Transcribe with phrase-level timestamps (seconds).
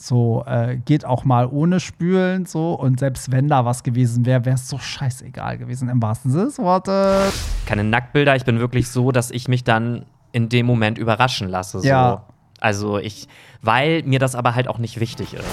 [0.00, 2.74] So, äh, geht auch mal ohne Spülen so.
[2.74, 6.44] Und selbst wenn da was gewesen wäre, wäre es so scheißegal gewesen, im wahrsten Sinne
[6.44, 7.32] des Wortes.
[7.66, 11.80] Keine Nacktbilder, ich bin wirklich so, dass ich mich dann in dem Moment überraschen lasse.
[11.80, 11.88] So.
[11.88, 12.24] Ja.
[12.60, 13.28] Also ich,
[13.62, 15.44] weil mir das aber halt auch nicht wichtig ist.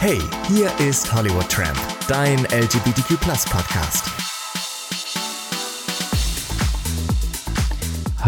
[0.00, 3.18] Hey, hier ist Hollywood Tramp, dein LGBTQ
[3.50, 4.27] Podcast.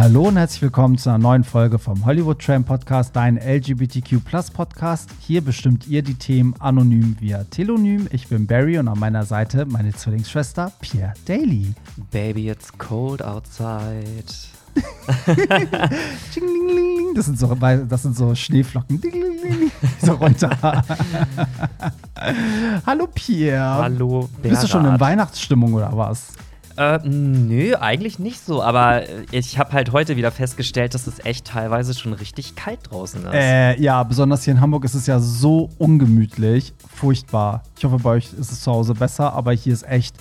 [0.02, 4.24] Hallo und herzlich willkommen zu einer neuen Folge vom Hollywood Tram Podcast, dein LGBTQ
[4.54, 5.10] Podcast.
[5.20, 8.08] Hier bestimmt ihr die Themen anonym via Telonym.
[8.10, 11.74] Ich bin Barry und an meiner Seite meine Zwillingsschwester Pierre Daly.
[12.10, 14.24] Baby, it's cold outside.
[17.14, 19.02] das, sind so, das sind so Schneeflocken.
[20.00, 20.56] So runter.
[22.86, 23.82] Hallo Pierre.
[23.82, 24.42] Hallo Bernhard.
[24.42, 26.28] Bist du schon in Weihnachtsstimmung oder was?
[26.80, 28.62] Äh, nö, eigentlich nicht so.
[28.62, 29.02] Aber
[29.32, 33.34] ich habe halt heute wieder festgestellt, dass es echt teilweise schon richtig kalt draußen ist.
[33.34, 36.72] Äh, ja, besonders hier in Hamburg ist es ja so ungemütlich.
[36.88, 37.64] Furchtbar.
[37.76, 40.16] Ich hoffe, bei euch ist es zu Hause besser, aber hier ist echt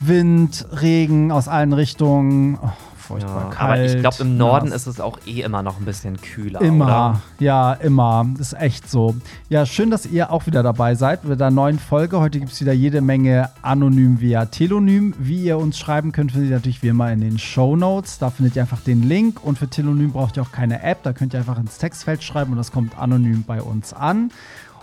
[0.00, 2.58] Wind, Regen aus allen Richtungen.
[2.60, 2.70] Oh,
[3.02, 3.80] furchtbar ja, kalt.
[3.80, 4.82] Aber ich glaube, im Norden nass.
[4.82, 6.60] ist es auch eh immer noch ein bisschen kühler.
[6.60, 7.22] Immer, oder?
[7.38, 8.26] ja, immer.
[8.38, 9.14] Ist echt so.
[9.48, 12.20] Ja, schön, dass ihr auch wieder dabei seid mit der neuen Folge.
[12.20, 15.14] Heute gibt es wieder jede Menge anonym via Telonym.
[15.18, 18.18] Wie ihr uns schreiben könnt, findet ihr natürlich wie immer in den Show Notes.
[18.18, 19.44] Da findet ihr einfach den Link.
[19.44, 21.02] Und für Telonym braucht ihr auch keine App.
[21.02, 24.30] Da könnt ihr einfach ins Textfeld schreiben und das kommt anonym bei uns an.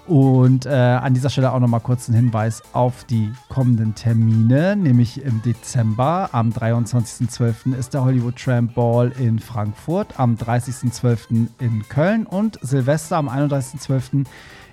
[0.09, 5.23] Und äh, an dieser Stelle auch nochmal kurz ein Hinweis auf die kommenden Termine, nämlich
[5.23, 6.29] im Dezember.
[6.31, 7.77] Am 23.12.
[7.77, 11.49] ist der Hollywood Tramp Ball in Frankfurt, am 30.12.
[11.59, 14.25] in Köln und Silvester am 31.12.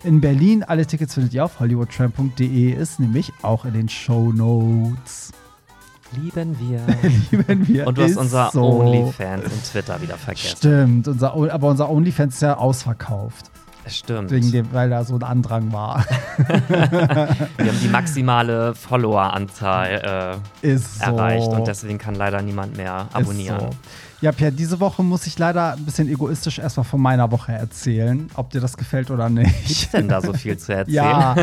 [0.04, 0.62] in Berlin.
[0.62, 5.32] Alle Tickets findet ihr auf hollywoodtramp.de, ist nämlich auch in den Show Notes.
[6.12, 6.80] Lieben wir.
[7.30, 7.86] Lieben wir.
[7.86, 8.62] Und du hast unser so.
[8.62, 10.56] OnlyFans in Twitter wieder vergessen.
[10.56, 13.50] Stimmt, unser, aber unser OnlyFans ist ja ausverkauft.
[13.86, 14.30] Stimmt.
[14.30, 16.04] Wegen dem, weil da so ein Andrang war.
[16.68, 21.02] Wir haben die maximale Follower-Anzahl äh, so.
[21.04, 23.60] erreicht und deswegen kann leider niemand mehr abonnieren.
[23.60, 23.70] So.
[24.22, 28.28] Ja, Pierre, diese Woche muss ich leider ein bisschen egoistisch erstmal von meiner Woche erzählen,
[28.34, 29.66] ob dir das gefällt oder nicht.
[29.66, 30.94] Gibt denn da so viel zu erzählen?
[30.94, 31.36] ja,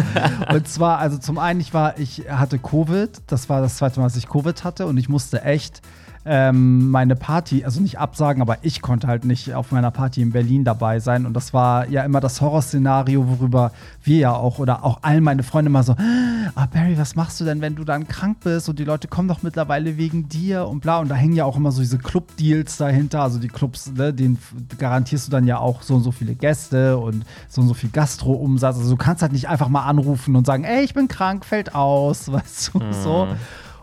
[0.52, 4.08] und zwar, also zum einen, ich war, ich hatte Covid, das war das zweite Mal,
[4.08, 5.82] dass ich Covid hatte und ich musste echt
[6.26, 10.32] ähm, meine Party, also nicht absagen, aber ich konnte halt nicht auf meiner Party in
[10.32, 11.26] Berlin dabei sein.
[11.26, 13.72] Und das war ja immer das Horrorszenario, worüber
[14.04, 15.96] wir ja auch oder auch all meine Freunde immer so,
[16.56, 18.70] ah Barry, was machst du denn, wenn du dann krank bist?
[18.70, 21.00] Und die Leute kommen doch mittlerweile wegen dir und bla.
[21.00, 23.22] Und da hängen ja auch immer so diese Club-Deals dahinter.
[23.22, 24.38] Also die Clubs, ne, denen
[24.78, 27.90] garantierst du dann ja auch so und so viele Gäste und so und so viel
[27.90, 28.78] Gastro-Umsatz.
[28.78, 31.76] Also du kannst halt nicht einfach mal anrufen und sagen, ey, ich bin krank, fällt
[31.76, 32.94] aus, weißt du, mhm.
[32.94, 33.28] so.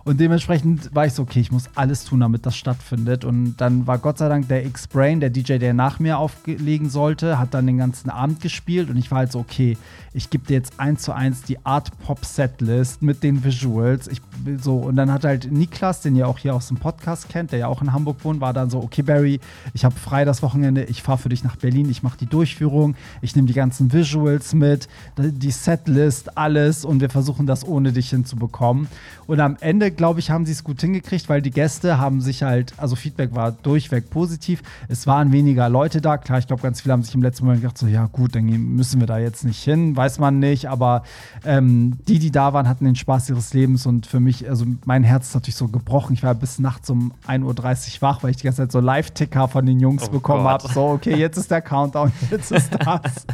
[0.05, 3.25] Und dementsprechend war ich so, okay, ich muss alles tun, damit das stattfindet.
[3.25, 7.39] Und dann war Gott sei Dank der X-Brain, der DJ, der nach mir auflegen sollte,
[7.39, 8.91] hat dann den ganzen Abend gespielt.
[8.91, 9.77] Und ich war halt so, okay,
[10.13, 14.09] ich gebe dir jetzt eins zu eins die Art Pop Setlist mit den Visuals.
[14.09, 14.21] Ich,
[14.61, 17.61] so, und dann hat halt Niklas, den ihr auch hier aus dem Podcast kennt, der
[17.61, 19.41] ja auch in Hamburg wohnt, war dann so, okay, Barry,
[19.73, 22.97] ich habe frei das Wochenende, ich fahre für dich nach Berlin, ich mache die Durchführung,
[23.23, 28.11] ich nehme die ganzen Visuals mit, die Setlist, alles und wir versuchen das ohne dich
[28.11, 28.89] hinzubekommen.
[29.29, 32.43] Und am Ende, glaube ich, haben sie es gut hingekriegt, weil die Gäste haben sich
[32.43, 34.63] halt, also Feedback war durchweg positiv.
[34.89, 36.19] Es waren weniger Leute da.
[36.19, 38.45] Klar, ich glaube, ganz viele haben sich im letzten Moment gedacht, so, ja gut, dann
[38.45, 40.69] müssen wir da jetzt nicht hin, weiß man nicht.
[40.69, 41.05] Aber
[41.45, 45.05] ähm, die, die da waren, hatten den Spaß ihres Lebens und für mich, also mein
[45.05, 46.15] Herz ist natürlich so gebrochen.
[46.15, 49.47] Ich war bis nachts um 1.30 Uhr wach, weil ich die ganze Zeit so Live-Ticker
[49.47, 50.69] von den Jungs oh bekommen habe.
[50.69, 53.27] So, okay, jetzt ist der Countdown, jetzt ist das.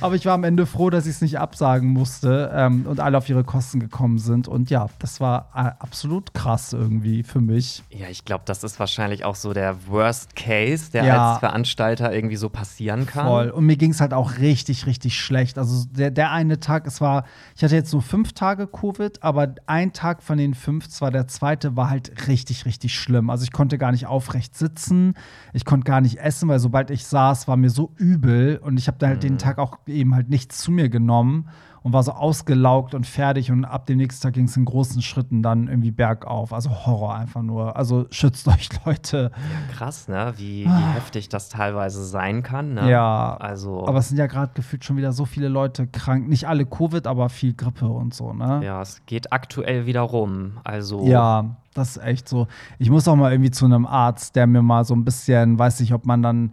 [0.00, 3.18] aber ich war am Ende froh, dass ich es nicht absagen musste ähm, und alle
[3.18, 4.46] auf ihre Kosten gekommen sind.
[4.46, 7.84] Und ja, das war war äh, absolut krass irgendwie für mich.
[7.90, 11.32] Ja, ich glaube, das ist wahrscheinlich auch so der Worst Case, der ja.
[11.32, 13.26] als Veranstalter irgendwie so passieren kann.
[13.26, 13.50] Voll.
[13.50, 15.58] Und mir ging es halt auch richtig, richtig schlecht.
[15.58, 17.24] Also der, der eine Tag, es war,
[17.54, 21.28] ich hatte jetzt so fünf Tage Covid, aber ein Tag von den fünf, zwar der
[21.28, 23.28] zweite, war halt richtig, richtig schlimm.
[23.28, 25.12] Also ich konnte gar nicht aufrecht sitzen,
[25.52, 28.88] ich konnte gar nicht essen, weil sobald ich saß, war mir so übel und ich
[28.88, 29.28] habe da halt mhm.
[29.28, 31.50] den Tag auch eben halt nichts zu mir genommen
[31.84, 33.50] und war so ausgelaugt und fertig.
[33.50, 36.54] Und ab dem nächsten Tag ging es in großen Schritten dann irgendwie bergauf.
[36.54, 37.76] Also Horror einfach nur.
[37.76, 39.30] Also schützt euch, Leute.
[39.34, 40.32] Ja, krass, ne?
[40.38, 40.94] Wie, wie ah.
[40.94, 42.72] heftig das teilweise sein kann.
[42.72, 42.90] Ne?
[42.90, 43.36] Ja.
[43.38, 43.86] Also.
[43.86, 46.26] Aber es sind ja gerade gefühlt schon wieder so viele Leute krank.
[46.26, 48.62] Nicht alle Covid, aber viel Grippe und so, ne?
[48.64, 50.52] Ja, es geht aktuell wieder rum.
[50.64, 51.06] Also.
[51.06, 52.46] Ja, das ist echt so.
[52.78, 55.80] Ich muss auch mal irgendwie zu einem Arzt, der mir mal so ein bisschen, weiß
[55.80, 56.52] nicht, ob man dann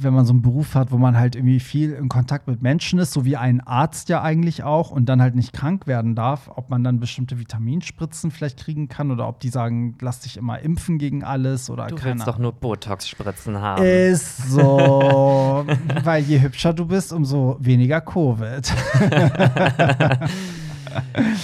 [0.00, 2.98] wenn man so einen Beruf hat, wo man halt irgendwie viel in Kontakt mit Menschen
[2.98, 6.50] ist, so wie ein Arzt ja eigentlich auch, und dann halt nicht krank werden darf,
[6.54, 10.58] ob man dann bestimmte Vitaminspritzen vielleicht kriegen kann oder ob die sagen, lass dich immer
[10.60, 13.82] impfen gegen alles oder Du willst doch nur Botox-Spritzen haben.
[13.82, 15.64] Ist so.
[16.04, 18.72] weil je hübscher du bist, umso weniger Covid.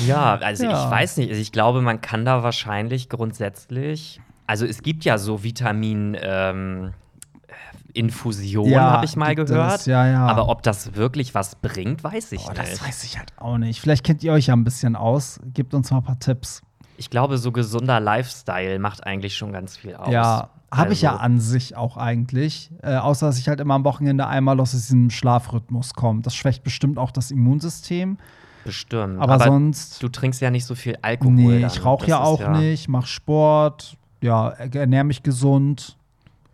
[0.07, 0.85] ja, also ja.
[0.85, 1.31] ich weiß nicht.
[1.31, 4.21] Also ich glaube, man kann da wahrscheinlich grundsätzlich.
[4.47, 6.17] Also es gibt ja so Vitamin.
[6.21, 6.93] Ähm,
[7.95, 9.81] Infusion, ja, habe ich mal gehört.
[9.81, 10.27] Es, ja, ja.
[10.27, 12.73] Aber ob das wirklich was bringt, weiß ich Boah, nicht.
[12.73, 13.81] Das weiß ich halt auch nicht.
[13.81, 15.41] Vielleicht kennt ihr euch ja ein bisschen aus.
[15.53, 16.63] Gebt uns mal ein paar Tipps.
[16.97, 20.13] Ich glaube, so gesunder Lifestyle macht eigentlich schon ganz viel aus.
[20.13, 20.93] Ja, habe also.
[20.93, 22.71] ich ja also an sich auch eigentlich.
[22.83, 26.23] Äh, außer, dass ich halt immer am Wochenende einmal aus diesem Schlafrhythmus komme.
[26.23, 28.19] Das schwächt bestimmt auch das Immunsystem.
[28.65, 29.21] Bestimmt.
[29.21, 30.03] Aber, Aber sonst.
[30.03, 31.33] Du trinkst ja nicht so viel Alkohol.
[31.33, 31.71] Nee, dann.
[31.71, 35.97] ich rauche ja auch ja nicht, mach Sport, ja, ernähre mich gesund.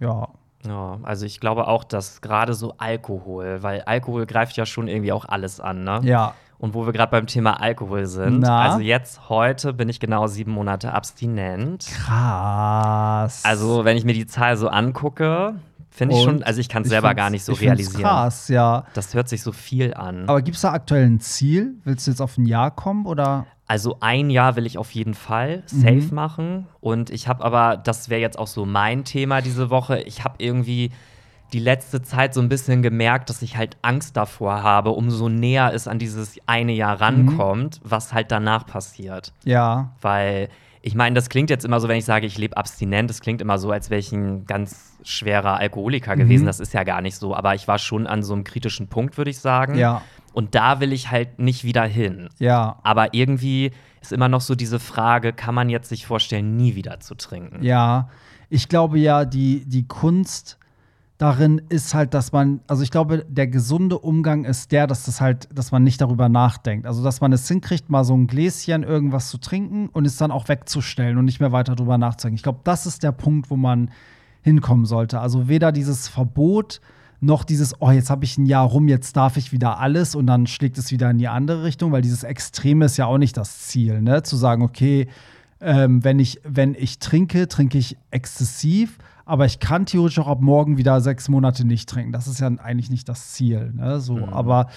[0.00, 0.29] Ja.
[0.67, 5.13] Ja, also ich glaube auch, dass gerade so Alkohol, weil Alkohol greift ja schon irgendwie
[5.13, 6.01] auch alles an, ne?
[6.03, 6.35] Ja.
[6.59, 8.63] Und wo wir gerade beim Thema Alkohol sind, Na?
[8.63, 11.87] also jetzt heute bin ich genau sieben Monate abstinent.
[11.87, 13.45] Krass.
[13.45, 15.55] Also wenn ich mir die Zahl so angucke,
[15.89, 18.03] finde ich schon, also ich kann es selber gar nicht so ich realisieren.
[18.03, 18.85] Krass, ja.
[18.95, 20.29] Das hört sich so viel an.
[20.29, 21.77] Aber gibt es da aktuell ein Ziel?
[21.85, 23.47] Willst du jetzt auf ein Jahr kommen oder?
[23.69, 26.15] Also ein Jahr will ich auf jeden Fall safe mhm.
[26.15, 26.67] machen.
[26.81, 30.37] Und ich habe aber, das wäre jetzt auch so mein Thema diese Woche, ich habe
[30.38, 30.91] irgendwie
[31.53, 35.73] die letzte Zeit so ein bisschen gemerkt, dass ich halt Angst davor habe, umso näher
[35.75, 37.91] es an dieses eine Jahr rankommt, mhm.
[37.91, 39.32] was halt danach passiert.
[39.44, 39.93] Ja.
[40.00, 40.49] Weil
[40.81, 43.43] ich meine, das klingt jetzt immer so, wenn ich sage, ich lebe abstinent, das klingt
[43.43, 46.21] immer so, als wäre ich ein ganz schwerer Alkoholiker mhm.
[46.21, 46.47] gewesen.
[46.47, 47.35] Das ist ja gar nicht so.
[47.35, 49.76] Aber ich war schon an so einem kritischen Punkt, würde ich sagen.
[49.76, 50.03] Ja.
[50.38, 52.29] Und da will ich halt nicht wieder hin.
[52.38, 52.79] Ja.
[52.85, 57.00] Aber irgendwie ist immer noch so diese Frage, kann man jetzt sich vorstellen, nie wieder
[57.00, 57.61] zu trinken?
[57.64, 58.08] Ja.
[58.49, 60.56] Ich glaube ja, die, die Kunst
[61.17, 65.20] darin ist halt, dass man, also ich glaube, der gesunde Umgang ist der, dass das
[65.20, 66.87] halt, dass man nicht darüber nachdenkt.
[66.87, 70.31] Also, dass man es hinkriegt, mal so ein Gläschen irgendwas zu trinken und es dann
[70.31, 72.37] auch wegzustellen und nicht mehr weiter darüber nachzudenken.
[72.37, 73.90] Ich glaube, das ist der Punkt, wo man
[74.43, 75.19] hinkommen sollte.
[75.19, 76.81] Also weder dieses Verbot
[77.20, 80.26] noch dieses, oh, jetzt habe ich ein Jahr rum, jetzt darf ich wieder alles und
[80.26, 83.37] dann schlägt es wieder in die andere Richtung, weil dieses Extreme ist ja auch nicht
[83.37, 84.23] das Ziel, ne?
[84.23, 85.09] Zu sagen, okay,
[85.61, 88.99] ähm, wenn, ich, wenn ich trinke, trinke ich exzessiv
[89.29, 92.12] aber ich kann theoretisch auch ab morgen wieder sechs Monate nicht trinken.
[92.12, 93.73] Das ist ja eigentlich nicht das Ziel.
[93.75, 94.00] Ne?
[94.00, 94.32] So, mhm.
[94.32, 94.69] aber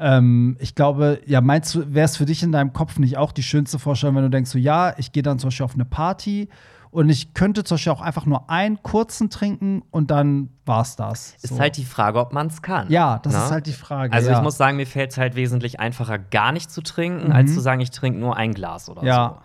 [0.00, 3.30] ähm, ich glaube, ja, meinst du, wäre es für dich in deinem Kopf nicht auch
[3.30, 5.84] die schönste Vorstellung, wenn du denkst, so ja, ich gehe dann zum Beispiel auf eine
[5.84, 6.48] Party
[6.90, 11.36] und ich könnte zum Beispiel auch einfach nur einen kurzen trinken und dann war's das.
[11.38, 11.54] So.
[11.54, 12.90] Ist halt die Frage, ob man es kann.
[12.90, 13.32] Ja, das?
[13.32, 13.38] Ne?
[13.38, 14.12] ist halt die Frage.
[14.12, 14.38] Also ja.
[14.38, 17.32] ich muss sagen, mir fällt es halt wesentlich einfacher, gar nicht zu trinken, mhm.
[17.32, 19.36] als zu sagen, ich trinke nur ein Glas oder ja.
[19.36, 19.42] so.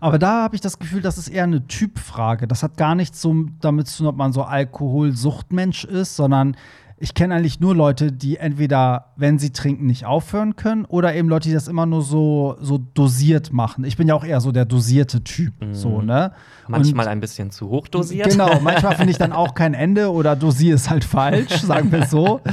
[0.00, 2.48] Aber da habe ich das Gefühl, das ist eher eine Typfrage.
[2.48, 6.56] Das hat gar nichts so damit zu tun, ob man so Alkoholsuchtmensch ist, sondern
[7.02, 11.30] ich kenne eigentlich nur Leute, die entweder, wenn sie trinken, nicht aufhören können oder eben
[11.30, 13.84] Leute, die das immer nur so, so dosiert machen.
[13.84, 15.54] Ich bin ja auch eher so der dosierte Typ.
[15.64, 15.74] Mhm.
[15.74, 16.32] So, ne?
[16.68, 18.28] Manchmal Und, ein bisschen zu hoch dosiert.
[18.28, 22.04] Genau, manchmal finde ich dann auch kein Ende oder dosiere es halt falsch, sagen wir
[22.04, 22.42] so.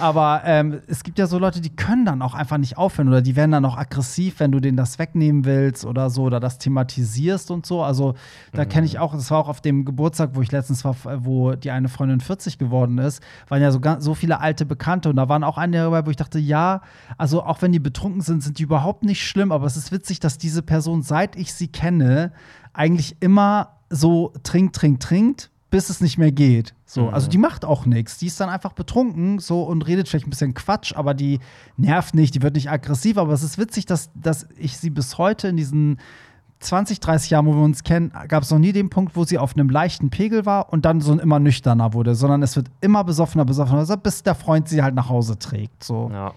[0.00, 3.22] Aber ähm, es gibt ja so Leute, die können dann auch einfach nicht aufhören oder
[3.22, 6.58] die werden dann auch aggressiv, wenn du denen das wegnehmen willst oder so oder das
[6.58, 7.82] thematisierst und so.
[7.82, 8.14] Also
[8.52, 8.68] da mhm.
[8.68, 11.70] kenne ich auch, das war auch auf dem Geburtstag, wo ich letztens war, wo die
[11.70, 15.44] eine Freundin 40 geworden ist, waren ja so, so viele alte Bekannte und da waren
[15.44, 16.82] auch einige dabei, wo ich dachte, ja,
[17.16, 20.20] also auch wenn die betrunken sind, sind die überhaupt nicht schlimm, aber es ist witzig,
[20.20, 22.32] dass diese Person, seit ich sie kenne,
[22.72, 26.74] eigentlich immer so trinkt, trinkt, trinkt, bis es nicht mehr geht.
[26.86, 27.14] So, mhm.
[27.14, 28.18] also die macht auch nichts.
[28.18, 31.40] Die ist dann einfach betrunken so und redet vielleicht ein bisschen Quatsch, aber die
[31.76, 33.18] nervt nicht, die wird nicht aggressiv.
[33.18, 35.98] Aber es ist witzig, dass, dass ich sie bis heute in diesen
[36.60, 39.38] 20, 30 Jahren, wo wir uns kennen, gab es noch nie den Punkt, wo sie
[39.38, 42.68] auf einem leichten Pegel war und dann so ein immer nüchterner wurde, sondern es wird
[42.80, 45.84] immer besoffener, besoffener, bis der Freund sie halt nach Hause trägt.
[45.84, 46.10] So.
[46.12, 46.32] Ja.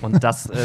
[0.00, 0.56] Und das äh,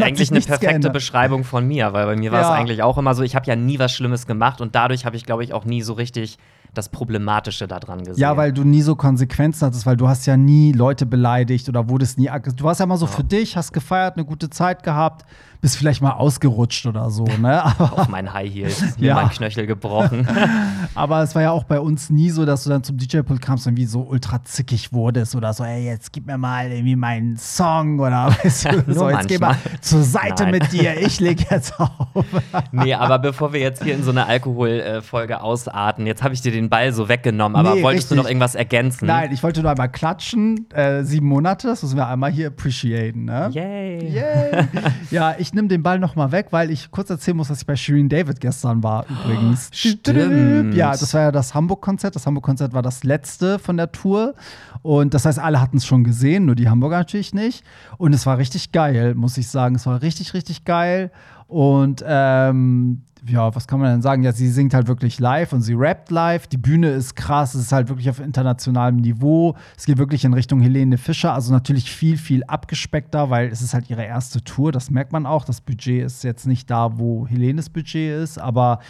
[0.00, 0.92] eigentlich eine perfekte geändert.
[0.92, 2.54] Beschreibung von mir, weil bei mir war es ja.
[2.54, 5.24] eigentlich auch immer so, ich habe ja nie was Schlimmes gemacht und dadurch habe ich,
[5.24, 6.38] glaube ich, auch nie so richtig
[6.74, 8.20] das Problematische daran gesehen.
[8.20, 11.88] Ja, weil du nie so Konsequenzen hattest, weil du hast ja nie Leute beleidigt oder
[11.88, 12.30] wurdest nie.
[12.56, 13.12] Du warst ja immer so ja.
[13.12, 15.24] für dich, hast gefeiert, eine gute Zeit gehabt
[15.62, 17.64] bist vielleicht mal ausgerutscht oder so, ne?
[17.78, 19.14] Aber, Auf meinen High Heels, mir ja.
[19.14, 20.26] mein Knöchel gebrochen.
[20.96, 23.68] Aber es war ja auch bei uns nie so, dass du dann zum DJ-Pult kamst
[23.68, 27.36] und wie so ultra zickig wurdest oder so, ey, jetzt gib mir mal irgendwie meinen
[27.36, 30.50] Song oder weißt du, so, jetzt geh mal zur Seite Nein.
[30.50, 32.24] mit dir, ich leg jetzt auf.
[32.72, 36.50] nee, aber bevor wir jetzt hier in so eine Alkoholfolge ausarten, jetzt habe ich dir
[36.50, 38.24] den Ball so weggenommen, aber Nee, wolltest du richtig.
[38.24, 39.06] noch irgendwas ergänzen?
[39.06, 40.68] Nein, ich wollte nur einmal klatschen.
[40.72, 43.48] Äh, sieben Monate, das müssen wir einmal hier appreciaten, ne?
[43.52, 44.08] Yay.
[44.12, 44.66] Yay.
[45.12, 47.66] ja, ich nehme den Ball noch mal weg, weil ich kurz erzählen muss, dass ich
[47.66, 49.70] bei Shirin David gestern war übrigens.
[49.72, 50.74] Stimmt.
[50.74, 52.14] Ja, das war ja das Hamburg-Konzert.
[52.14, 54.34] Das Hamburg-Konzert war das letzte von der Tour.
[54.82, 57.64] Und das heißt, alle hatten es schon gesehen, nur die Hamburger natürlich nicht.
[57.98, 59.76] Und es war richtig geil, muss ich sagen.
[59.76, 61.10] Es war richtig, richtig geil.
[61.46, 64.22] Und ähm, ja, was kann man denn sagen?
[64.24, 66.46] Ja, sie singt halt wirklich live und sie rappt live.
[66.48, 69.54] Die Bühne ist krass, es ist halt wirklich auf internationalem Niveau.
[69.76, 73.74] Es geht wirklich in Richtung Helene Fischer, also natürlich viel, viel abgespeckter, weil es ist
[73.74, 74.72] halt ihre erste Tour.
[74.72, 75.44] Das merkt man auch.
[75.44, 78.80] Das Budget ist jetzt nicht da, wo Helenes Budget ist, aber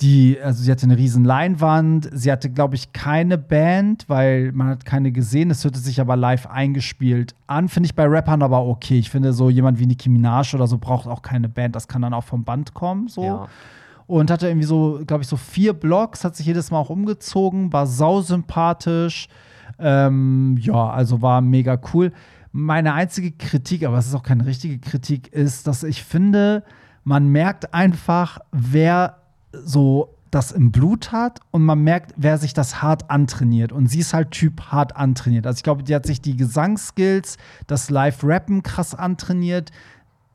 [0.00, 2.08] die, also sie hatte eine riesen Leinwand.
[2.12, 5.50] Sie hatte, glaube ich, keine Band, weil man hat keine gesehen.
[5.50, 7.68] Es hörte sich aber live eingespielt an.
[7.68, 8.98] Finde ich bei Rappern aber okay.
[8.98, 11.76] Ich finde, so jemand wie Nicki Minaj oder so braucht auch keine Band.
[11.76, 13.24] Das kann dann auch vom Band kommen, so.
[13.24, 13.48] Ja.
[14.06, 17.72] Und hatte irgendwie so, glaube ich, so vier Blocks, hat sich jedes Mal auch umgezogen,
[17.72, 19.28] war sausympathisch.
[19.78, 22.12] Ähm, ja, also war mega cool.
[22.52, 26.64] Meine einzige Kritik, aber es ist auch keine richtige Kritik, ist, dass ich finde,
[27.04, 29.19] man merkt einfach, wer
[29.52, 33.72] so das im Blut hat und man merkt, wer sich das hart antrainiert.
[33.72, 35.46] Und sie ist halt Typ hart antrainiert.
[35.46, 39.72] Also ich glaube, die hat sich die Gesangsskills, das Live-Rappen krass antrainiert,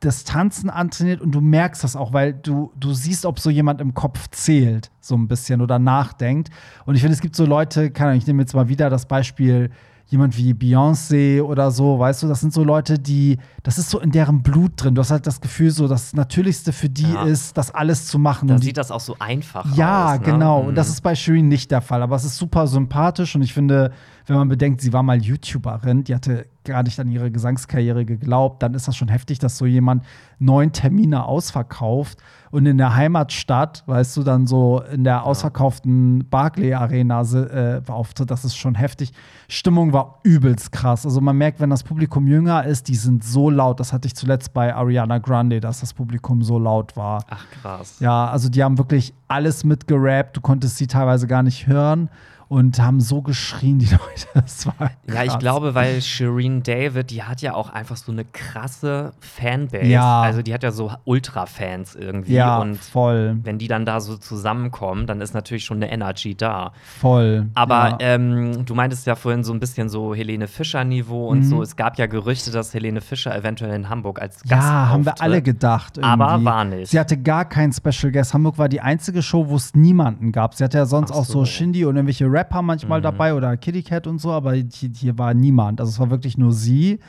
[0.01, 3.81] das Tanzen antrainiert und du merkst das auch, weil du, du siehst, ob so jemand
[3.81, 6.49] im Kopf zählt, so ein bisschen oder nachdenkt.
[6.85, 9.07] Und ich finde, es gibt so Leute, keine Ahnung, ich nehme jetzt mal wieder das
[9.07, 9.71] Beispiel
[10.07, 13.99] jemand wie Beyoncé oder so, weißt du, das sind so Leute, die, das ist so
[13.99, 14.93] in deren Blut drin.
[14.95, 17.23] Du hast halt das Gefühl, so das Natürlichste für die Ja.
[17.23, 18.47] ist, das alles zu machen.
[18.47, 20.19] Dann sieht das auch so einfach ja, aus.
[20.19, 20.25] ne?
[20.25, 20.61] genau.
[20.61, 20.67] Mhm.
[20.69, 22.01] Und das ist bei Shirin nicht der Fall.
[22.03, 23.91] Aber es ist super sympathisch und ich finde,
[24.25, 28.63] wenn man bedenkt, sie war mal YouTuberin, die hatte gar nicht an ihre Gesangskarriere geglaubt,
[28.63, 30.03] dann ist das schon heftig, dass so jemand
[30.39, 32.17] neun Termine ausverkauft
[32.55, 38.31] und in der Heimatstadt, weißt du, dann so in der ausverkauften Barclay Arena äh, auftritt.
[38.31, 39.11] Das ist schon heftig.
[39.49, 41.05] Stimmung war übelst krass.
[41.05, 43.81] Also man merkt, wenn das Publikum jünger ist, die sind so laut.
[43.81, 47.25] Das hatte ich zuletzt bei Ariana Grande, dass das Publikum so laut war.
[47.29, 47.99] Ach krass.
[47.99, 50.37] Ja, also die haben wirklich alles mitgerappt.
[50.37, 52.09] Du konntest sie teilweise gar nicht hören
[52.47, 54.27] und haben so geschrien, die Leute.
[54.33, 55.39] Das war Ja, ich krass.
[55.39, 59.85] glaube, weil Shireen David, die hat ja auch einfach so eine krasse Fanbase.
[59.87, 60.21] Ja.
[60.21, 62.33] Also die hat ja so Ultra-Fans irgendwie.
[62.33, 66.35] Ja, Und voll, wenn die dann da so zusammenkommen, dann ist natürlich schon eine Energy
[66.35, 66.71] da.
[66.99, 67.47] voll.
[67.55, 67.97] Aber ja.
[67.99, 71.43] ähm, du meintest ja vorhin so ein bisschen so Helene Fischer-Niveau und Mhm.
[71.43, 71.61] so.
[71.61, 75.21] Es gab ja Gerüchte, dass Helene Fischer eventuell in Hamburg als Gast ja, haben wir
[75.21, 75.97] alle gedacht.
[75.97, 76.09] Irgendwie.
[76.23, 76.91] Aber war nicht.
[76.91, 78.33] Sie hatte gar keinen Special Guest.
[78.33, 80.53] Hamburg war die einzige Show, wo es niemanden gab.
[80.55, 81.45] Sie hatte ja sonst Ach auch so so.
[81.45, 83.03] Shindy und irgendwelche Rapper manchmal Mhm.
[83.03, 85.79] dabei oder Kitty Cat und so, aber hier, hier war niemand.
[85.79, 86.99] Also es war wirklich nur sie.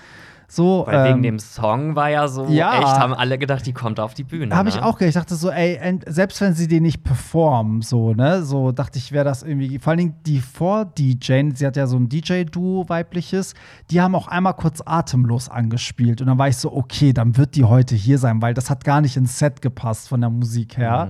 [0.49, 2.79] So, Weil ähm, wegen dem Song war ja so, ja.
[2.79, 4.55] echt, haben alle gedacht, die kommt auf die Bühne.
[4.55, 4.77] Habe ne?
[4.77, 5.09] ich auch gedacht.
[5.09, 9.13] Ich dachte so, ey, selbst wenn sie den nicht performen, so, ne, so dachte ich,
[9.13, 13.55] wäre das irgendwie, vor allen Dingen die Vor-DJ, sie hat ja so ein DJ-Duo, weibliches,
[13.91, 16.21] die haben auch einmal kurz atemlos angespielt.
[16.21, 18.85] Und dann war ich so, okay, dann wird die heute hier sein, weil das hat
[18.85, 21.09] gar nicht ins Set gepasst von der Musik her.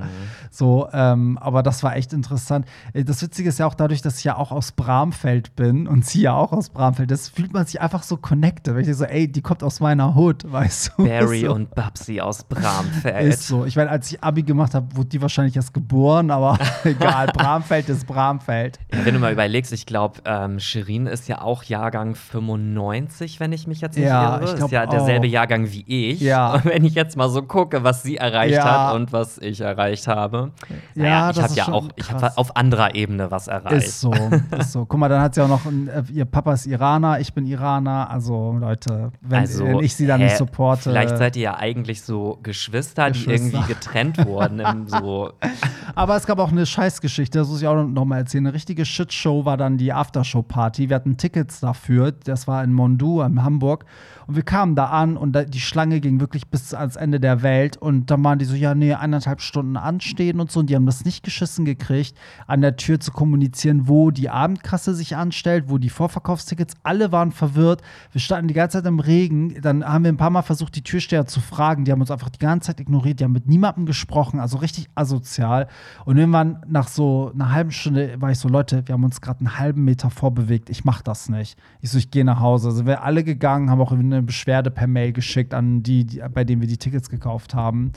[0.51, 2.67] So, ähm, aber das war echt interessant.
[2.93, 6.07] Äh, Das Witzige ist ja auch dadurch, dass ich ja auch aus Bramfeld bin und
[6.07, 8.75] sie ja auch aus Bramfeld, das fühlt man sich einfach so connected.
[8.75, 11.05] Weil ich so, ey, die kommt aus meiner Hood, weißt du?
[11.09, 11.53] Barry so.
[11.55, 13.27] und Babsi aus Bramfeld.
[13.35, 13.65] Ist so.
[13.65, 17.27] Ich meine, als ich Abi gemacht habe, wurde die wahrscheinlich erst geboren, aber egal.
[17.29, 18.79] Bramfeld ist Bramfeld.
[18.93, 23.53] Ja, wenn du mal überlegst, ich glaube, ähm, Shirin ist ja auch Jahrgang 95, wenn
[23.53, 24.45] ich mich jetzt nicht Ja, irre.
[24.45, 25.31] ich glaub ist ja derselbe auch.
[25.31, 26.21] Jahrgang wie ich.
[26.21, 26.55] Ja.
[26.55, 28.89] Und wenn ich jetzt mal so gucke, was sie erreicht Ja.
[28.89, 30.53] hat und was ich erreicht habe,
[30.95, 33.87] Ja, naja, ich habe ja auch, ich habe auf anderer Ebene was erreicht.
[33.87, 34.13] Ist so.
[34.59, 34.85] Ist so.
[34.87, 37.47] Guck mal, dann hat sie auch noch, ein, äh, ihr Papa ist Iraner, ich bin
[37.47, 38.11] Iraner.
[38.11, 40.91] Also, Leute, wenn, Also, wenn ich sie dann hä, nicht supporte.
[40.91, 43.59] Vielleicht seid ihr ja eigentlich so Geschwister, die Geschwister.
[43.59, 44.87] irgendwie getrennt wurden.
[44.87, 45.33] So
[45.95, 48.47] Aber es gab auch eine Scheißgeschichte, das muss ich auch noch mal erzählen.
[48.47, 50.89] Eine richtige Shitshow war dann die Aftershow-Party.
[50.89, 52.13] Wir hatten Tickets dafür.
[52.13, 53.85] Das war in Mondu in Hamburg.
[54.27, 57.43] Und wir kamen da an und da, die Schlange ging wirklich bis ans Ende der
[57.43, 57.77] Welt.
[57.77, 60.61] Und dann waren die so, ja, nee, eineinhalb Stunden anstehen und so.
[60.61, 64.95] Und die haben das nicht geschissen gekriegt, an der Tür zu kommunizieren, wo die Abendkasse
[64.95, 66.75] sich anstellt, wo die Vorverkaufstickets.
[66.83, 67.83] Alle waren verwirrt.
[68.11, 69.61] Wir standen die ganze Zeit im Regen.
[69.61, 71.85] Dann haben wir ein paar Mal versucht, die Türsteher zu fragen.
[71.85, 73.21] Die haben uns einfach die ganze Zeit ignoriert.
[73.21, 74.41] Die haben mit niemandem gesprochen.
[74.41, 75.69] Also richtig asozial.
[76.05, 79.41] Und irgendwann nach so einer halben Stunde war ich so, Leute, wir haben uns gerade
[79.41, 80.71] einen halben Meter vorbewegt.
[80.71, 81.59] Ich mach das nicht.
[81.81, 82.69] Ich so, ich gehe nach Hause.
[82.69, 86.45] Also wir alle gegangen, haben auch eine Beschwerde per Mail geschickt an die, die bei
[86.45, 87.93] denen wir die Tickets gekauft haben.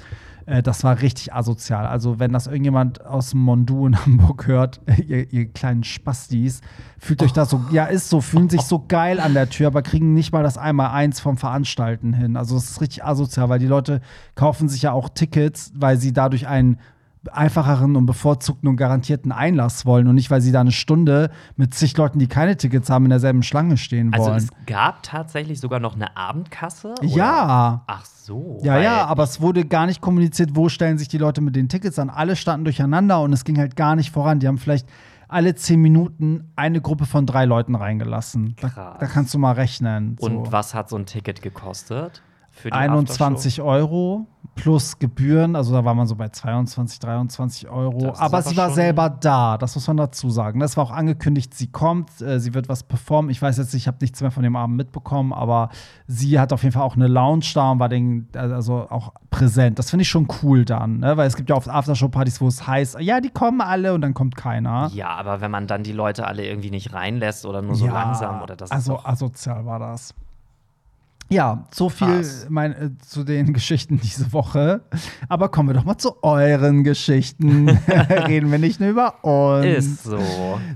[0.49, 1.85] Äh, das war richtig asozial.
[1.85, 6.61] Also wenn das irgendjemand aus dem Mondu in Hamburg hört, ihr, ihr kleinen Spastis,
[6.97, 9.81] fühlt euch da so, ja ist so, fühlen sich so geil an der Tür, aber
[9.81, 10.57] kriegen nicht mal das
[10.99, 12.35] Einmal-Eins vom Veranstalten hin.
[12.35, 14.01] Also es ist richtig asozial, weil die Leute
[14.35, 16.77] kaufen sich ja auch Tickets, weil sie dadurch ein
[17.33, 21.73] einfacheren und bevorzugten und garantierten Einlass wollen und nicht, weil sie da eine Stunde mit
[21.73, 24.37] zig Leuten, die keine Tickets haben, in derselben Schlange stehen Also wollen.
[24.37, 26.93] es gab tatsächlich sogar noch eine Abendkasse?
[26.97, 27.03] Oder?
[27.03, 27.83] ja.
[27.87, 28.59] Ach so.
[28.63, 31.67] Ja, ja, aber es wurde gar nicht kommuniziert, wo stellen sich die Leute mit den
[31.67, 32.09] Tickets an.
[32.09, 34.39] Alle standen durcheinander und es ging halt gar nicht voran.
[34.39, 34.87] Die haben vielleicht
[35.29, 38.55] alle zehn Minuten eine Gruppe von drei Leuten reingelassen.
[38.59, 40.17] Da, da kannst du mal rechnen.
[40.19, 40.25] So.
[40.27, 42.21] Und was hat so ein Ticket gekostet?
[42.51, 48.09] Für die 21 Euro plus Gebühren, also da war man so bei 22, 23 Euro.
[48.09, 50.59] Aber aber sie war selber da, das muss man dazu sagen.
[50.59, 53.31] Das war auch angekündigt, sie kommt, äh, sie wird was performen.
[53.31, 55.69] Ich weiß jetzt ich habe nichts mehr von dem Abend mitbekommen, aber
[56.07, 59.79] sie hat auf jeden Fall auch eine Lounge da und war den, also auch präsent.
[59.79, 61.17] Das finde ich schon cool dann, ne?
[61.17, 64.13] weil es gibt ja oft Aftershow-Partys, wo es heißt, ja, die kommen alle und dann
[64.13, 64.89] kommt keiner.
[64.93, 67.93] Ja, aber wenn man dann die Leute alle irgendwie nicht reinlässt oder nur so Ja,
[67.93, 70.13] langsam oder das also asozial war das.
[71.31, 74.81] Ja, so viel mein, äh, zu den Geschichten diese Woche.
[75.27, 77.69] Aber kommen wir doch mal zu euren Geschichten.
[78.27, 79.65] Reden wir nicht nur über uns.
[79.65, 80.19] ist so.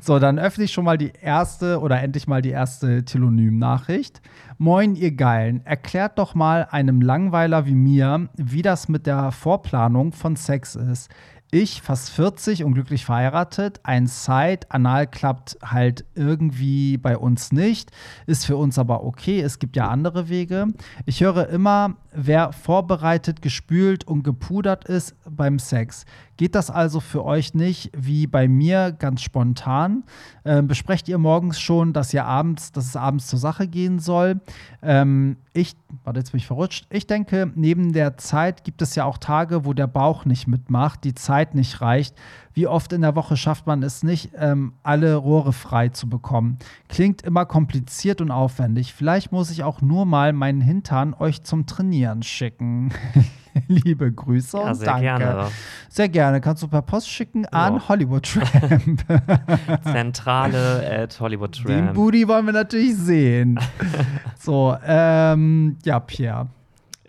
[0.01, 4.22] So, dann öffne ich schon mal die erste oder endlich mal die erste Telonym-Nachricht.
[4.60, 5.65] Moin, ihr Geilen.
[5.65, 11.10] Erklärt doch mal einem Langweiler wie mir, wie das mit der Vorplanung von Sex ist.
[11.55, 17.91] Ich, fast 40 und glücklich verheiratet, ein Side, anal klappt halt irgendwie bei uns nicht,
[18.25, 20.69] ist für uns aber okay, es gibt ja andere Wege.
[21.05, 26.05] Ich höre immer, wer vorbereitet, gespült und gepudert ist beim Sex.
[26.38, 30.04] Geht das also für euch nicht wie bei mir ganz spontan?
[30.46, 34.42] Ähm, besprecht ihr morgens schon, dass ihr abends, dass es abends zur Sache gehen soll?
[34.82, 36.88] Ähm, ich, warte, jetzt bin ich verrutscht.
[36.90, 41.04] Ich denke, neben der Zeit gibt es ja auch Tage, wo der Bauch nicht mitmacht,
[41.04, 42.16] die Zeit nicht reicht.
[42.55, 46.60] Wie oft in der Woche schafft man es nicht, ähm, alle Rohre frei zu bekommen?
[46.88, 48.93] Klingt immer kompliziert und aufwendig.
[48.93, 52.91] Vielleicht muss ich auch nur mal meinen Hintern euch zum Trainieren schicken.
[53.67, 55.01] Liebe Grüße Ja, und sehr danke.
[55.03, 55.48] gerne.
[55.89, 56.41] Sehr gerne.
[56.41, 57.88] Kannst du per Post schicken an Ja.
[57.88, 59.03] Hollywood Tramp.
[59.83, 61.93] Zentrale at Hollywood Den Tramp.
[61.93, 63.60] Booty wollen wir natürlich sehen.
[64.39, 66.48] so, ähm, ja, Pierre.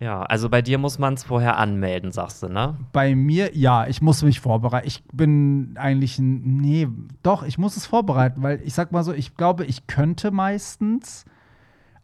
[0.00, 2.76] Ja, also bei dir muss man es vorher anmelden, sagst du, ne?
[2.92, 4.88] Bei mir, ja, ich muss mich vorbereiten.
[4.88, 6.88] Ich bin eigentlich ein, nee,
[7.22, 11.24] doch, ich muss es vorbereiten, weil ich sag mal so, ich glaube, ich könnte meistens,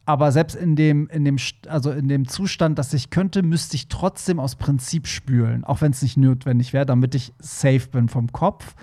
[0.06, 1.36] aber selbst in dem, in dem,
[1.68, 5.90] also in dem Zustand, dass ich könnte, müsste ich trotzdem aus Prinzip spülen, auch wenn
[5.90, 8.76] es nicht notwendig wäre, damit ich safe bin vom Kopf.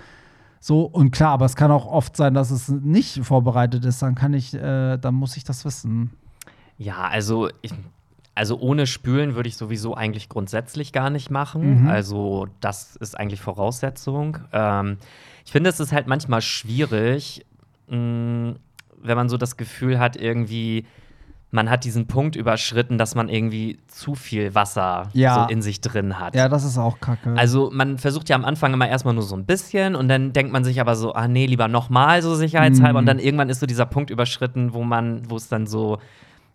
[0.60, 4.14] So, und klar, aber es kann auch oft sein, dass es nicht vorbereitet ist, dann
[4.14, 6.10] kann ich, äh, dann muss ich das wissen.
[6.76, 7.72] Ja, also ich,
[8.38, 11.82] also ohne Spülen würde ich sowieso eigentlich grundsätzlich gar nicht machen.
[11.82, 11.88] Mhm.
[11.88, 14.38] Also das ist eigentlich Voraussetzung.
[14.52, 14.96] Ähm,
[15.44, 17.44] ich finde, es ist halt manchmal schwierig,
[17.88, 18.54] mh,
[19.02, 20.86] wenn man so das Gefühl hat, irgendwie
[21.50, 25.46] man hat diesen Punkt überschritten, dass man irgendwie zu viel Wasser Ja.
[25.46, 26.34] so in sich drin hat.
[26.36, 27.32] Ja, das ist auch kacke.
[27.38, 30.52] Also man versucht ja am Anfang immer erstmal nur so ein bisschen und dann denkt
[30.52, 33.02] man sich aber so, ah nee, lieber nochmal so sicherheitshalber Mhm.
[33.02, 35.98] und dann irgendwann ist so dieser Punkt überschritten, wo man, wo es dann so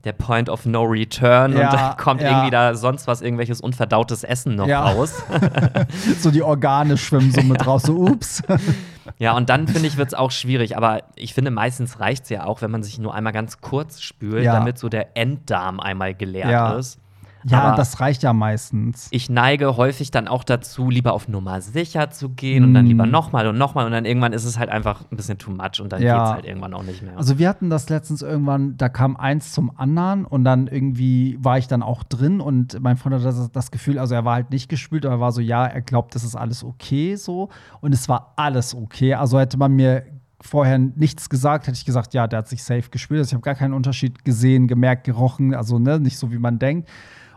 [0.04, 2.30] der Point of No Return Ja, und dann kommt ja.
[2.30, 4.82] irgendwie da sonst was, irgendwelches unverdautes Essen noch Ja.
[4.86, 5.24] raus.
[6.20, 8.42] so die Organe schwimmen so mit raus, so ups.
[9.18, 12.30] ja, und dann finde ich, wird es auch schwierig, aber ich finde, meistens reicht es
[12.30, 16.14] ja auch, wenn man sich nur einmal ganz kurz spült, damit so der Enddarm einmal
[16.14, 17.00] geleert ist.
[17.46, 19.08] Ja, Aber- das reicht ja meistens.
[19.12, 22.88] ich neige häufig dann auch dazu, lieber auf Nummer sicher zu gehen und dann Mm.
[22.90, 25.82] lieber nochmal und nochmal und dann irgendwann ist es halt einfach ein bisschen too much
[25.82, 26.18] und dann Ja.
[26.20, 27.18] geht's halt irgendwann auch nicht mehr.
[27.18, 31.58] Also wir hatten das letztens irgendwann, da kam eins zum anderen und dann irgendwie war
[31.58, 34.50] ich dann auch drin und mein Freund hatte das, das Gefühl, also er war halt
[34.52, 37.50] nicht gespült, aber er war so, ja, er glaubt, das ist alles okay so
[37.82, 39.16] und es war alles okay.
[39.16, 40.04] Also hätte man mir
[40.46, 43.20] vorher nichts gesagt, hätte ich gesagt, ja, der hat sich safe gespült.
[43.20, 46.60] Also ich habe gar keinen Unterschied gesehen, gemerkt, gerochen, also ne, nicht so wie man
[46.60, 46.90] denkt.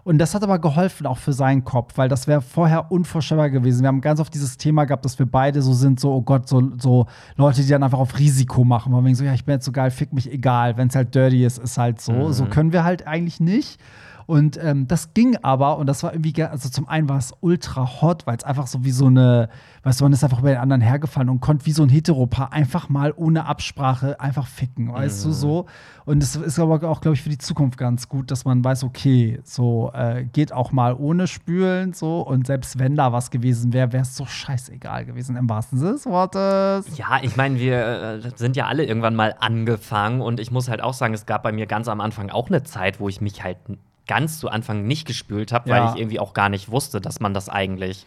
[0.07, 3.83] Und das hat aber geholfen auch für seinen Kopf, weil das wäre vorher unvorstellbar gewesen.
[3.83, 6.49] Wir haben ganz oft dieses Thema gehabt, dass wir beide so sind, so, oh Gott,
[6.49, 8.93] so, so Leute, die dann einfach auf Risiko machen.
[8.93, 10.77] Weil wir so, ja, ich bin jetzt so geil, fick mich egal.
[10.77, 12.31] Wenn es halt dirty ist, ist halt so.
[12.31, 13.81] So können wir halt eigentlich nicht.
[14.27, 17.33] Und ähm, das ging aber, und das war irgendwie, ge- also zum einen war es
[17.41, 19.49] ultra hot, weil es einfach so wie so eine,
[19.85, 22.53] weißt du, man ist einfach über den anderen hergefallen und konnte wie so ein Heteropaar
[22.53, 25.67] einfach mal ohne Absprache einfach ficken, weißt du, so.
[26.05, 28.83] Und es ist aber auch, glaube ich, für die Zukunft ganz gut, dass man weiß,
[28.85, 32.21] okay, so äh, geht auch mal ohne Spülen, so.
[32.21, 35.93] Und selbst wenn da was gewesen wäre, wäre es so scheißegal gewesen, im wahrsten Sinne
[35.93, 36.97] des Wortes.
[36.99, 40.83] ja, ich meine, wir äh, sind ja alle irgendwann mal angefangen und ich muss halt
[40.83, 43.45] auch sagen, es gab bei mir ganz am Anfang auch eine Zeit, wo ich mich
[43.45, 43.59] halt
[44.07, 45.77] ganz zu Anfang nicht gespült habe, Ja.
[45.77, 48.07] weil ich irgendwie auch gar nicht wusste, dass man das eigentlich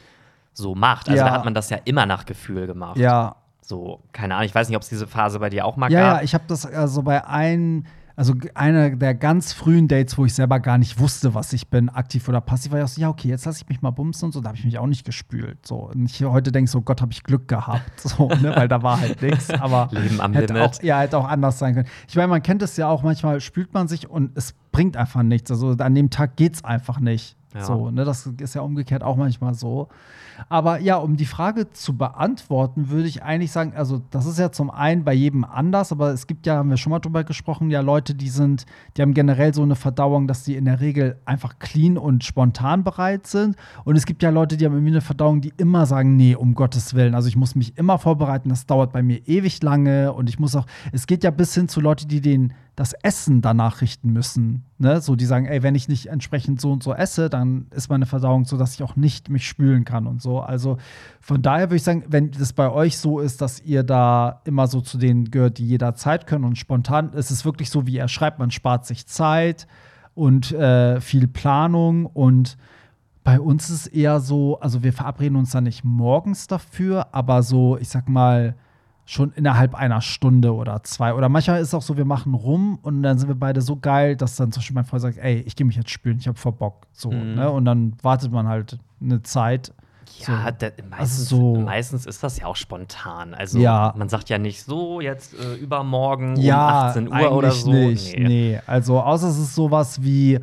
[0.53, 1.09] so macht.
[1.09, 1.27] Also Ja.
[1.29, 2.97] da hat man das ja immer nach Gefühl gemacht.
[2.97, 5.91] Ja, So, keine Ahnung, ich weiß nicht, ob es diese Phase bei dir auch mal
[5.91, 6.17] Ja, gab.
[6.17, 7.85] ja, ich habe das also bei einem,
[8.19, 11.87] also einer der ganz frühen Dates, wo ich selber gar nicht wusste, was ich bin,
[11.87, 14.25] aktiv oder passiv, war ich auch so, ja, okay, jetzt lasse ich mich mal bumsen
[14.25, 15.65] und so, da habe ich mich auch nicht gespült.
[15.65, 15.89] So.
[15.89, 18.51] Und ich heute denke so, Gott, habe ich Glück gehabt, so, ne?
[18.57, 19.49] weil da war halt nichts.
[19.51, 20.69] Aber Leben am hätte Limit.
[20.69, 21.87] Auch, ja, hätte auch anders sein können.
[22.09, 25.23] Ich meine, man kennt es ja auch, manchmal spült man sich und es bringt einfach
[25.23, 25.49] nichts.
[25.49, 27.37] Also an dem Tag geht es einfach nicht.
[27.53, 27.63] Ja.
[27.63, 28.05] So, ne?
[28.05, 29.89] Das ist ja umgekehrt auch manchmal so.
[30.47, 34.51] Aber ja, um die Frage zu beantworten, würde ich eigentlich sagen, also das ist ja
[34.51, 37.71] zum einen bei jedem anders, aber es gibt ja, haben wir schon mal drüber gesprochen,
[37.71, 41.17] ja Leute, die sind, die haben generell so eine Verdauung, dass die in der Regel
[41.25, 43.55] einfach clean und spontan bereit sind.
[43.83, 46.53] Und es gibt ja Leute, die haben irgendwie eine Verdauung, die immer sagen, nee, um
[46.53, 47.15] Gottes Willen.
[47.15, 50.55] Also ich muss mich immer vorbereiten, das dauert bei mir ewig lange und ich muss
[50.55, 54.63] auch, es geht ja bis hin zu Leuten, die den das Essen danach richten müssen.
[54.77, 55.01] Ne?
[55.01, 58.05] So, die sagen, ey, wenn ich nicht entsprechend so und so esse, dann ist meine
[58.05, 60.39] Verdauung so, dass ich auch nicht mich spülen kann und so.
[60.39, 60.77] Also
[61.19, 64.67] von daher würde ich sagen, wenn das bei euch so ist, dass ihr da immer
[64.67, 68.07] so zu denen gehört, die jederzeit können und spontan, ist es wirklich so, wie er
[68.07, 69.67] schreibt, man spart sich Zeit
[70.13, 72.57] und äh, viel Planung und
[73.25, 77.43] bei uns ist es eher so, also wir verabreden uns da nicht morgens dafür, aber
[77.43, 78.55] so, ich sag mal,
[79.11, 81.15] schon innerhalb einer Stunde oder zwei.
[81.15, 83.75] Oder manchmal ist es auch so, wir machen rum und dann sind wir beide so
[83.75, 86.27] geil, dass dann zum Beispiel mein Freund sagt, ey, ich gehe mich jetzt spülen, ich
[86.27, 86.85] habe vor Bock.
[86.91, 87.33] So, Mhm.
[87.33, 87.49] ne?
[87.49, 89.73] Und dann wartet man halt eine Zeit.
[90.19, 90.51] Ja, So.
[90.59, 93.33] da, meistens, so- meistens ist das ja auch spontan.
[93.33, 93.95] Also Ja.
[93.97, 97.71] man sagt ja nicht so, jetzt äh, übermorgen ja, um 18 Uhr oder so.
[97.71, 98.15] Nicht.
[98.15, 98.59] Nee.
[98.67, 100.39] also außer es ist sowas wie,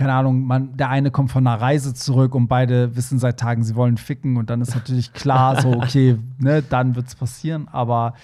[0.00, 3.62] keine Ahnung, man, der eine kommt von einer Reise zurück und beide wissen seit Tagen,
[3.64, 7.68] sie wollen ficken und dann ist natürlich klar, so, okay, ne, dann wird es passieren.
[7.68, 8.14] Aber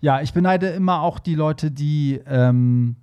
[0.00, 2.96] ja, ich beneide immer auch die Leute, die ähm,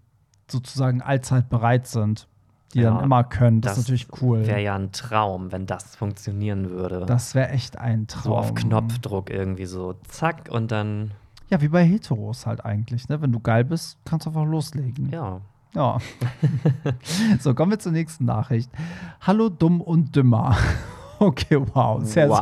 [0.51, 2.27] sozusagen allzeit bereit sind,
[2.73, 3.61] die Ja, dann immer können.
[3.61, 4.45] Das, das ist natürlich cool.
[4.45, 7.05] Wäre ja ein Traum, wenn das funktionieren würde.
[7.05, 8.23] das wäre echt ein Traum.
[8.23, 11.11] so auf Knopfdruck irgendwie so, zack, und dann,
[11.49, 13.07] Ja, wie bei Heteros halt eigentlich.
[13.07, 13.21] Ne?
[13.21, 15.09] Wenn du geil bist, kannst du einfach loslegen.
[15.09, 15.39] ja.
[15.75, 15.99] Ja.
[17.39, 18.71] so, kommen wir zur nächsten Nachricht.
[19.21, 20.55] Hallo dumm und dümmer.
[21.21, 22.37] Okay, wow, sehr wow.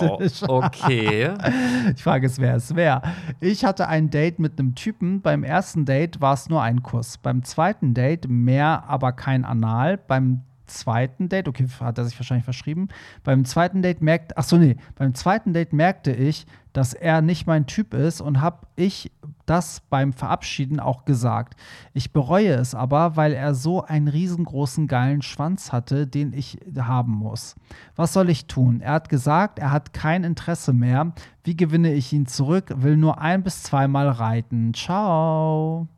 [0.00, 0.42] sympathisch.
[0.48, 1.30] Okay.
[1.94, 3.00] Ich frage es, wer es wäre.
[3.38, 5.22] Ich hatte ein Date mit einem Typen.
[5.22, 7.18] Beim ersten Date war es nur ein Kuss.
[7.18, 9.96] Beim zweiten Date mehr, aber kein Anal.
[9.96, 12.88] Beim zweiten Date, okay, hat er sich wahrscheinlich verschrieben.
[13.24, 17.46] Beim zweiten Date merkte, ach so, nee, beim zweiten Date merkte ich, dass er nicht
[17.46, 19.10] mein Typ ist und habe ich
[19.46, 21.54] das beim Verabschieden auch gesagt.
[21.94, 27.12] Ich bereue es aber, weil er so einen riesengroßen geilen Schwanz hatte, den ich haben
[27.12, 27.54] muss.
[27.94, 28.82] Was soll ich tun?
[28.82, 31.12] Er hat gesagt, er hat kein Interesse mehr.
[31.44, 32.70] Wie gewinne ich ihn zurück?
[32.76, 34.74] Will nur ein bis zweimal reiten.
[34.74, 35.88] Ciao.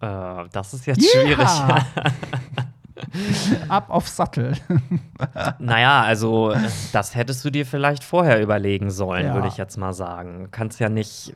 [0.00, 1.22] äh, das ist jetzt Yeah.
[1.36, 1.48] schwierig.
[3.68, 4.52] Ab auf Sattel.
[5.58, 6.52] Naja, also
[6.92, 9.34] das hättest du dir vielleicht vorher überlegen sollen, Ja.
[9.34, 10.44] würde ich jetzt mal sagen.
[10.44, 11.32] Du kannst ja nicht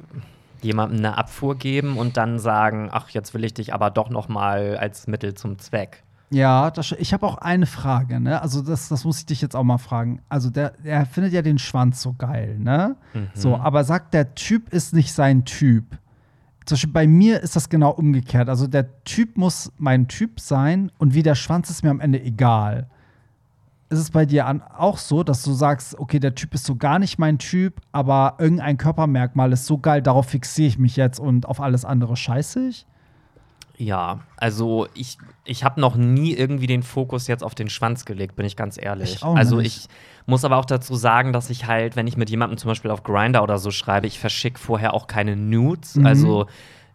[0.62, 4.29] jemandem eine Abfuhr geben und dann sagen, ach, jetzt will ich dich aber doch noch
[4.29, 6.03] mal als Mittel zum Zweck.
[6.31, 8.42] Ja, das, ich habe auch eine Frage, ne?
[8.42, 10.21] Also das, das muss ich dich jetzt auch mal fragen.
[10.29, 12.97] Also der, der findet ja den Schwanz so geil, ne?
[13.33, 15.85] So, aber sagt, der Typ ist nicht sein Typ.
[16.66, 18.48] Zum Beispiel bei mir ist das genau umgekehrt.
[18.48, 22.20] Also der Typ muss mein Typ sein und wie der Schwanz ist mir am Ende
[22.20, 22.88] egal.
[23.88, 26.98] Ist es bei dir auch so, dass du sagst, okay, der Typ ist so gar
[26.98, 31.46] nicht mein Typ, aber irgendein Körpermerkmal ist so geil, darauf fixiere ich mich jetzt und
[31.46, 32.85] auf alles andere scheiße ich?
[33.79, 38.35] Ja, also ich, ich habe noch nie irgendwie den Fokus jetzt auf den Schwanz gelegt,
[38.37, 39.17] bin ich ganz ehrlich.
[39.17, 39.77] Ich auch also nicht.
[39.77, 39.89] ich
[40.27, 43.03] muss aber auch dazu sagen, dass ich halt, wenn ich mit jemandem zum Beispiel auf
[43.03, 46.07] Grinder oder so schreibe, ich verschicke vorher auch keine Nudes, Mhm.
[46.07, 46.47] also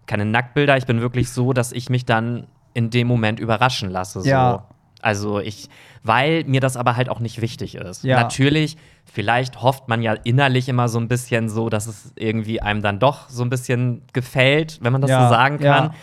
[0.08, 0.76] keine Nacktbilder.
[0.78, 4.22] Ich bin wirklich so, dass ich mich dann in dem Moment überraschen lasse.
[4.22, 4.30] So.
[4.30, 4.66] Ja.
[5.04, 5.70] Also ich,
[6.04, 8.04] weil mir das aber halt auch nicht wichtig ist.
[8.04, 8.22] Ja.
[8.22, 12.82] Natürlich, vielleicht hofft man ja innerlich immer so ein bisschen so, dass es irgendwie einem
[12.82, 15.66] dann doch so ein bisschen gefällt, wenn man das Ja, so sagen kann.
[15.86, 15.94] ja.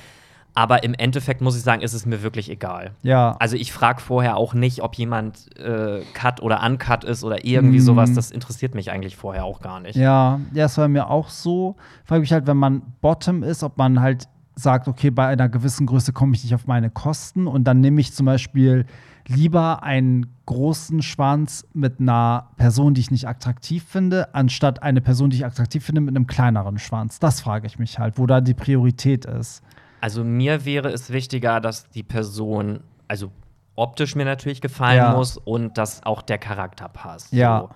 [0.59, 2.91] Aber im Endeffekt muss ich sagen, ist es mir wirklich egal.
[3.05, 3.37] Ja.
[3.39, 7.79] Also ich frage vorher auch nicht, ob jemand äh, cut oder uncut ist oder irgendwie
[7.79, 7.83] Mhm.
[7.85, 8.13] sowas.
[8.13, 9.95] Das interessiert mich eigentlich vorher auch gar nicht.
[9.95, 11.77] Ja, ja, es war mir auch so.
[12.05, 14.25] Frage mich halt, wenn man Bottom ist, ob man halt
[14.57, 18.01] sagt, okay, bei einer gewissen Größe komme ich nicht auf meine Kosten und dann nehme
[18.01, 18.85] ich zum Beispiel
[19.29, 25.31] lieber einen großen Schwanz mit einer Person, die ich nicht attraktiv finde, anstatt eine Person,
[25.31, 27.21] die ich attraktiv finde, mit einem kleineren Schwanz.
[27.21, 29.63] Das frage ich mich halt, wo da die Priorität ist.
[30.01, 33.31] Also mir wäre es wichtiger, dass die Person, also
[33.75, 35.13] optisch mir natürlich gefallen Ja.
[35.13, 37.33] muss und dass auch der Charakter passt.
[37.33, 37.61] Ja.
[37.61, 37.71] So.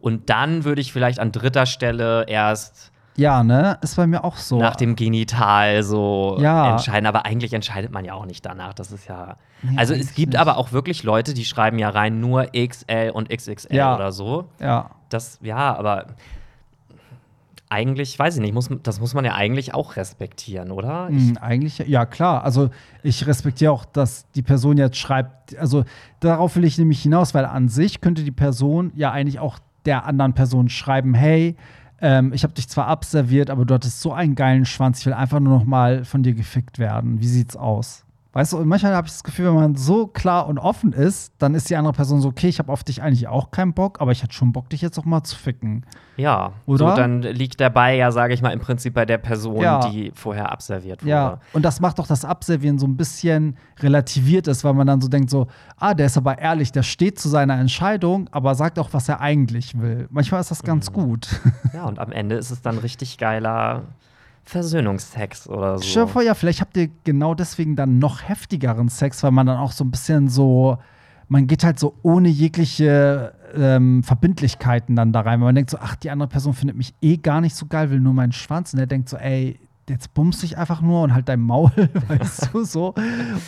[0.00, 3.78] Und dann würde ich vielleicht an dritter Stelle erst Ja, ne?
[3.80, 4.58] Ist bei mir auch so.
[4.58, 6.72] nach dem Genital so Ja.
[6.72, 7.06] entscheiden.
[7.06, 8.74] Aber eigentlich entscheidet man ja auch nicht danach.
[8.74, 9.36] Das ist ja.
[9.62, 10.40] Nee, also es gibt nicht.
[10.40, 13.94] aber auch wirklich Leute, die schreiben ja rein nur XL und XXL Ja.
[13.94, 14.48] oder so.
[14.60, 14.90] ja.
[15.10, 16.06] Das, ja, aber.
[17.68, 21.08] Eigentlich, weiß ich nicht, muss, das muss man ja eigentlich auch respektieren, oder?
[21.08, 22.44] Hm, eigentlich, ja klar.
[22.44, 22.70] Also
[23.02, 25.84] ich respektiere auch, dass die Person jetzt schreibt, also
[26.20, 30.06] darauf will ich nämlich hinaus, weil an sich könnte die Person ja eigentlich auch der
[30.06, 31.56] anderen Person schreiben, hey,
[32.00, 35.12] ähm, ich habe dich zwar abserviert, aber du hattest so einen geilen Schwanz, ich will
[35.14, 37.20] einfach nur noch mal von dir gefickt werden.
[37.20, 38.03] Wie sieht's aus?
[38.34, 41.32] Weißt du, und manchmal habe ich das Gefühl, wenn man so klar und offen ist,
[41.38, 44.00] dann ist die andere Person so, okay, ich habe auf dich eigentlich auch keinen Bock,
[44.00, 45.86] aber ich hätte schon Bock, dich jetzt auch mal zu ficken.
[46.16, 46.90] ja, Oder?
[46.90, 49.88] So, dann liegt der Ball ja, sage ich mal, im Prinzip bei der Person, Ja.
[49.88, 51.10] die vorher abserviert wurde.
[51.10, 55.00] Ja, und das macht doch das Abservieren so ein bisschen relativiert ist, weil man dann
[55.00, 58.80] so denkt, so, ah, der ist aber ehrlich, der steht zu seiner Entscheidung, aber sagt
[58.80, 60.08] auch, was er eigentlich will.
[60.10, 61.28] Manchmal ist das ganz gut.
[61.72, 63.82] Ja, und am Ende ist es dann richtig geiler
[64.44, 65.84] Versöhnungsex oder so.
[65.84, 69.58] Dir vor, ja, vielleicht habt ihr genau deswegen dann noch heftigeren Sex, weil man dann
[69.58, 70.78] auch so ein bisschen so,
[71.28, 75.78] man geht halt so ohne jegliche ähm, Verbindlichkeiten dann da rein, weil man denkt so,
[75.80, 78.72] ach, die andere Person findet mich eh gar nicht so geil, will nur meinen Schwanz
[78.72, 81.70] und der denkt so, ey, jetzt bummst dich einfach nur und halt dein Maul,
[82.08, 82.94] weißt du, so.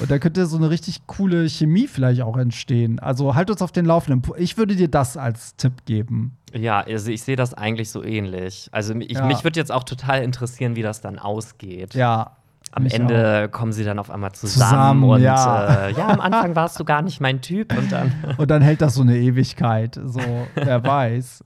[0.01, 2.99] Und da könnte so eine richtig coole Chemie vielleicht auch entstehen.
[2.99, 4.22] Also halt uns auf den Laufenden.
[4.38, 6.37] Ich würde dir das als Tipp geben.
[6.55, 8.68] Ja, also ich sehe das eigentlich so ähnlich.
[8.72, 9.27] Also ich, Ja.
[9.27, 11.94] mich würde jetzt auch total interessieren, wie das dann ausgeht.
[11.94, 12.37] Ja.
[12.72, 15.87] Am mich Ende kommen sie dann auf einmal zusammen, Zusammen, und ja.
[15.87, 18.12] Äh, ja, am Anfang warst du gar nicht mein Typ und dann.
[18.37, 19.98] Und dann hält das so eine Ewigkeit.
[20.05, 20.20] So,
[20.55, 21.42] wer weiß.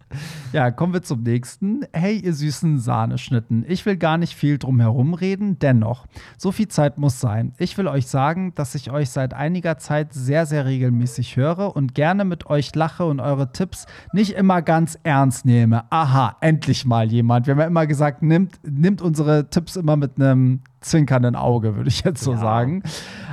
[0.52, 1.84] Ja, kommen wir zum nächsten.
[1.92, 3.64] Hey, ihr süßen Sahneschnitten.
[3.68, 6.06] Ich will gar nicht viel drum herum reden, dennoch.
[6.36, 7.52] So viel Zeit muss sein.
[7.58, 11.94] Ich will euch sagen, dass ich euch seit einiger Zeit sehr, sehr regelmäßig höre und
[11.94, 15.84] gerne mit euch lache und eure Tipps nicht immer ganz ernst nehme.
[15.90, 17.46] Aha, endlich mal jemand.
[17.46, 21.88] Wir haben ja immer gesagt, nimmt, nimmt unsere Tipps immer mit einem zwinkernden Auge, würde
[21.88, 22.38] ich jetzt so Ja.
[22.38, 22.82] sagen.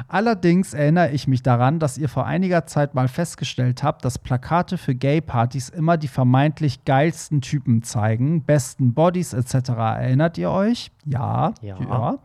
[0.08, 4.78] Allerdings erinnere ich mich daran, dass ihr vor einiger Zeit mal festgestellt habt, dass Plakate
[4.78, 9.70] für Gay-Partys immer die vermeintlich geilsten Typen zeigen, besten Bodies etc.
[9.70, 10.92] Erinnert ihr euch?
[11.06, 11.54] Ja.
[11.62, 12.20] Ja.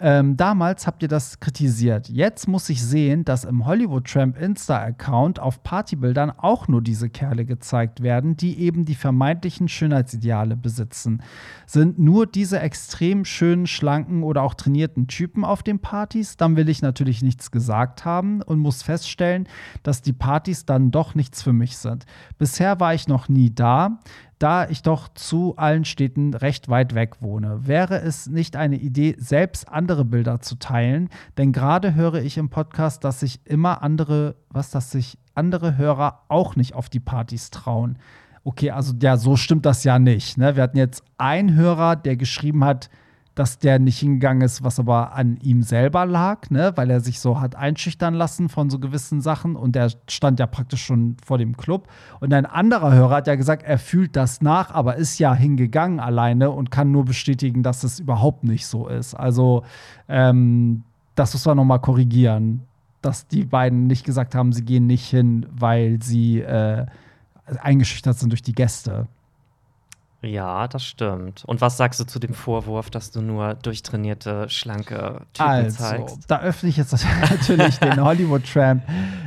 [0.00, 2.08] Ähm, damals habt ihr das kritisiert.
[2.08, 7.44] Jetzt muss ich sehen, dass im Hollywood Tramp Insta-Account auf Partybildern auch nur diese Kerle
[7.44, 11.22] gezeigt werden, die eben die vermeintlichen Schönheitsideale besitzen.
[11.66, 16.68] Sind nur diese extrem schönen, schlanken oder auch trainierten Typen auf den Partys, dann will
[16.68, 19.46] ich natürlich nichts gesagt haben und muss feststellen,
[19.82, 22.06] dass die Partys dann doch nichts für mich sind.
[22.38, 23.98] Bisher war ich noch nie da
[24.42, 27.68] da ich doch zu allen Städten recht weit weg wohne.
[27.68, 31.10] Wäre es nicht eine Idee, selbst andere Bilder zu teilen?
[31.38, 36.22] Denn gerade höre ich im Podcast, dass sich immer andere, was, dass sich andere Hörer
[36.26, 37.98] auch nicht auf die Partys trauen.
[38.42, 40.36] Okay, also ja, so stimmt das ja nicht.
[40.38, 40.56] Ne?
[40.56, 42.90] Wir hatten jetzt einen Hörer, der geschrieben hat,
[43.34, 46.72] dass der nicht hingegangen ist, was aber an ihm selber lag, ne?
[46.74, 50.46] weil er sich so hat einschüchtern lassen von so gewissen Sachen und der stand ja
[50.46, 51.88] praktisch schon vor dem Club.
[52.20, 55.98] Und ein anderer Hörer hat ja gesagt, er fühlt das nach, aber ist ja hingegangen
[55.98, 59.14] alleine und kann nur bestätigen, dass es überhaupt nicht so ist.
[59.14, 59.64] Also
[60.08, 62.62] ähm, das muss man noch mal korrigieren,
[63.00, 66.86] dass die beiden nicht gesagt haben, sie gehen nicht hin, weil sie äh,
[67.60, 69.08] eingeschüchtert sind durch die Gäste.
[70.22, 71.44] Ja, das stimmt.
[71.46, 76.18] Und was sagst du zu dem Vorwurf, dass du nur durchtrainierte, schlanke Typen Also, zeigst?
[76.28, 76.92] da öffne ich jetzt
[77.30, 78.84] natürlich den Hollywood Tramp.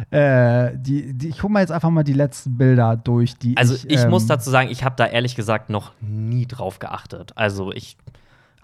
[0.09, 3.75] Äh, die, die, ich gucke mal jetzt einfach mal die letzten Bilder durch, die Also
[3.75, 7.33] ich, ich ähm, muss dazu sagen, ich habe da ehrlich gesagt noch nie drauf geachtet.
[7.35, 7.97] Also ich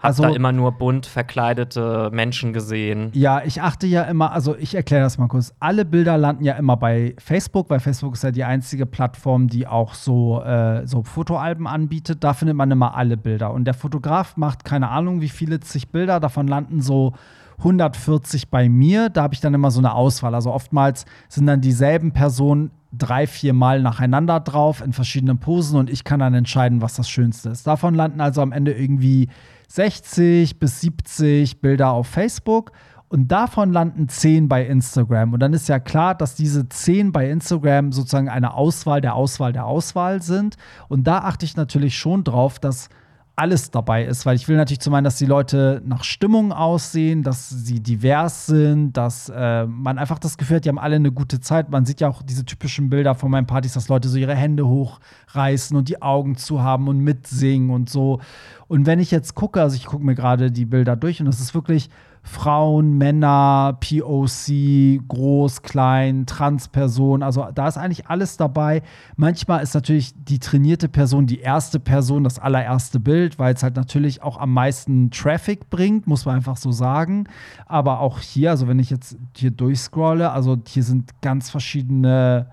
[0.02, 3.10] Also- da immer nur bunt verkleidete Menschen gesehen.
[3.14, 5.54] Ja, ich achte ja immer, also ich erkläre das mal kurz.
[5.60, 9.66] Alle Bilder landen ja immer bei Facebook, weil Facebook ist ja die einzige Plattform, die
[9.66, 12.24] auch so, äh, so Fotoalben anbietet.
[12.24, 13.52] Da findet man immer alle Bilder.
[13.52, 17.12] Und der Fotograf macht keine Ahnung, wie viele zig Bilder, davon landen so
[17.58, 19.08] 140 bei mir.
[19.08, 20.34] Da habe ich dann immer so eine Auswahl.
[20.34, 25.88] Also oftmals sind dann dieselben Personen drei, vier Mal nacheinander drauf in verschiedenen Posen und
[25.88, 27.66] ich kann dann entscheiden, was das Schönste ist.
[27.66, 29.28] Davon landen also am Ende irgendwie
[29.74, 32.72] 60 bis 70 Bilder auf Facebook
[33.08, 35.32] und davon landen 10 bei Instagram.
[35.32, 39.52] Und dann ist ja klar, dass diese 10 bei Instagram sozusagen eine Auswahl der Auswahl
[39.54, 40.56] der Auswahl sind.
[40.88, 42.90] Und da achte ich natürlich schon drauf, dass
[43.34, 47.22] alles dabei ist, weil ich will natürlich zum einen, dass die Leute nach Stimmung aussehen,
[47.22, 51.12] dass sie divers sind, dass äh, man einfach das Gefühl hat, die haben alle eine
[51.12, 51.70] gute Zeit.
[51.70, 54.68] Man sieht ja auch diese typischen Bilder von meinen Partys, dass Leute so ihre Hände
[54.68, 58.20] hochreißen und die Augen zu haben und mitsingen und so.
[58.68, 61.40] Und wenn ich jetzt gucke, also ich gucke mir gerade die Bilder durch und es
[61.40, 61.88] ist wirklich
[62.24, 67.22] Frauen, Männer, POC, groß, klein, Transperson.
[67.22, 68.82] Also da ist eigentlich alles dabei.
[69.16, 73.74] Manchmal ist natürlich die trainierte Person die erste Person, das allererste Bild, weil es halt
[73.74, 77.24] natürlich auch am meisten Traffic bringt, muss man einfach so sagen.
[77.66, 82.46] Aber auch hier, also wenn ich jetzt hier durchscrolle, also hier sind ganz verschiedene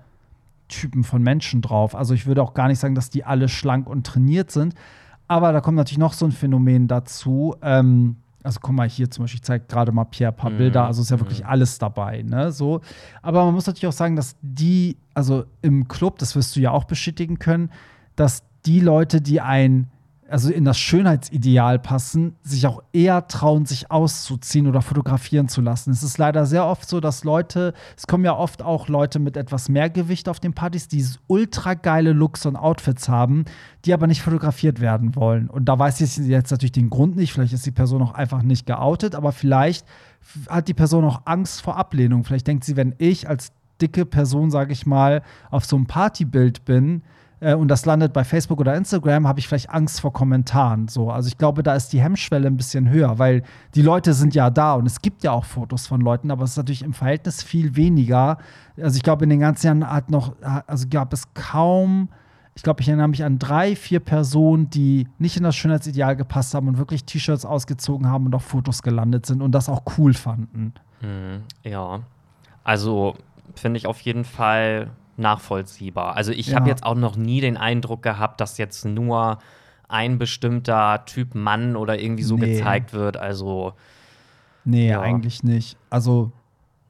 [0.66, 1.94] Typen von Menschen drauf.
[1.94, 4.74] Also ich würde auch gar nicht sagen, dass die alle schlank und trainiert sind.
[5.28, 7.54] Aber da kommt natürlich noch so ein Phänomen dazu.
[7.62, 10.56] Ähm, also guck mal, hier zum Beispiel, ich zeige gerade mal Pierre ein paar Mhm.
[10.58, 12.52] Bilder, also ist ja wirklich alles dabei, ne?
[12.52, 12.80] So.
[13.22, 16.70] Aber man muss natürlich auch sagen, dass die, also im Club, das wirst du ja
[16.70, 17.70] auch bestätigen können,
[18.16, 19.88] dass die Leute, die ein,
[20.30, 25.90] also in das Schönheitsideal passen, sich auch eher trauen, sich auszuziehen oder fotografieren zu lassen.
[25.90, 29.36] Es ist leider sehr oft so, dass Leute, es kommen ja oft auch Leute mit
[29.36, 33.44] etwas mehr Gewicht auf den Partys, die ultra geile Looks und Outfits haben,
[33.84, 35.48] die aber nicht fotografiert werden wollen.
[35.48, 37.32] Und da weiß ich jetzt natürlich den Grund nicht.
[37.32, 39.86] Vielleicht ist die Person auch einfach nicht geoutet, aber vielleicht
[40.48, 42.24] hat die Person auch Angst vor Ablehnung.
[42.24, 46.64] Vielleicht denkt sie, wenn ich als dicke Person, sage ich mal, auf so einem Partybild
[46.64, 47.02] bin,
[47.40, 50.88] äh, und das landet bei Facebook oder Instagram, habe ich vielleicht Angst vor Kommentaren.
[50.88, 51.10] So.
[51.10, 53.42] Also ich glaube, da ist die Hemmschwelle ein bisschen höher, weil
[53.74, 56.50] die Leute sind ja da und es gibt ja auch Fotos von Leuten, aber es
[56.50, 58.38] ist natürlich im Verhältnis viel weniger.
[58.80, 60.34] Also ich glaube, in den ganzen Jahren hat noch,
[60.66, 62.08] also gab es kaum,
[62.54, 66.54] ich glaube, ich erinnere mich an drei, vier Personen, die nicht in das Schönheitsideal gepasst
[66.54, 70.12] haben und wirklich T-Shirts ausgezogen haben und auf Fotos gelandet sind und das auch cool
[70.12, 70.74] fanden.
[71.00, 72.00] Mhm, ja.
[72.64, 73.14] Also
[73.54, 76.16] finde ich auf jeden Fall nachvollziehbar.
[76.16, 76.56] Also ich Ja.
[76.56, 79.38] habe jetzt auch noch nie den Eindruck gehabt, dass jetzt nur
[79.88, 82.54] ein bestimmter Typ Mann oder irgendwie so Nee.
[82.56, 83.16] gezeigt wird.
[83.16, 83.74] Also
[84.64, 85.00] Nee, Ja.
[85.00, 85.76] eigentlich nicht.
[85.88, 86.32] Also,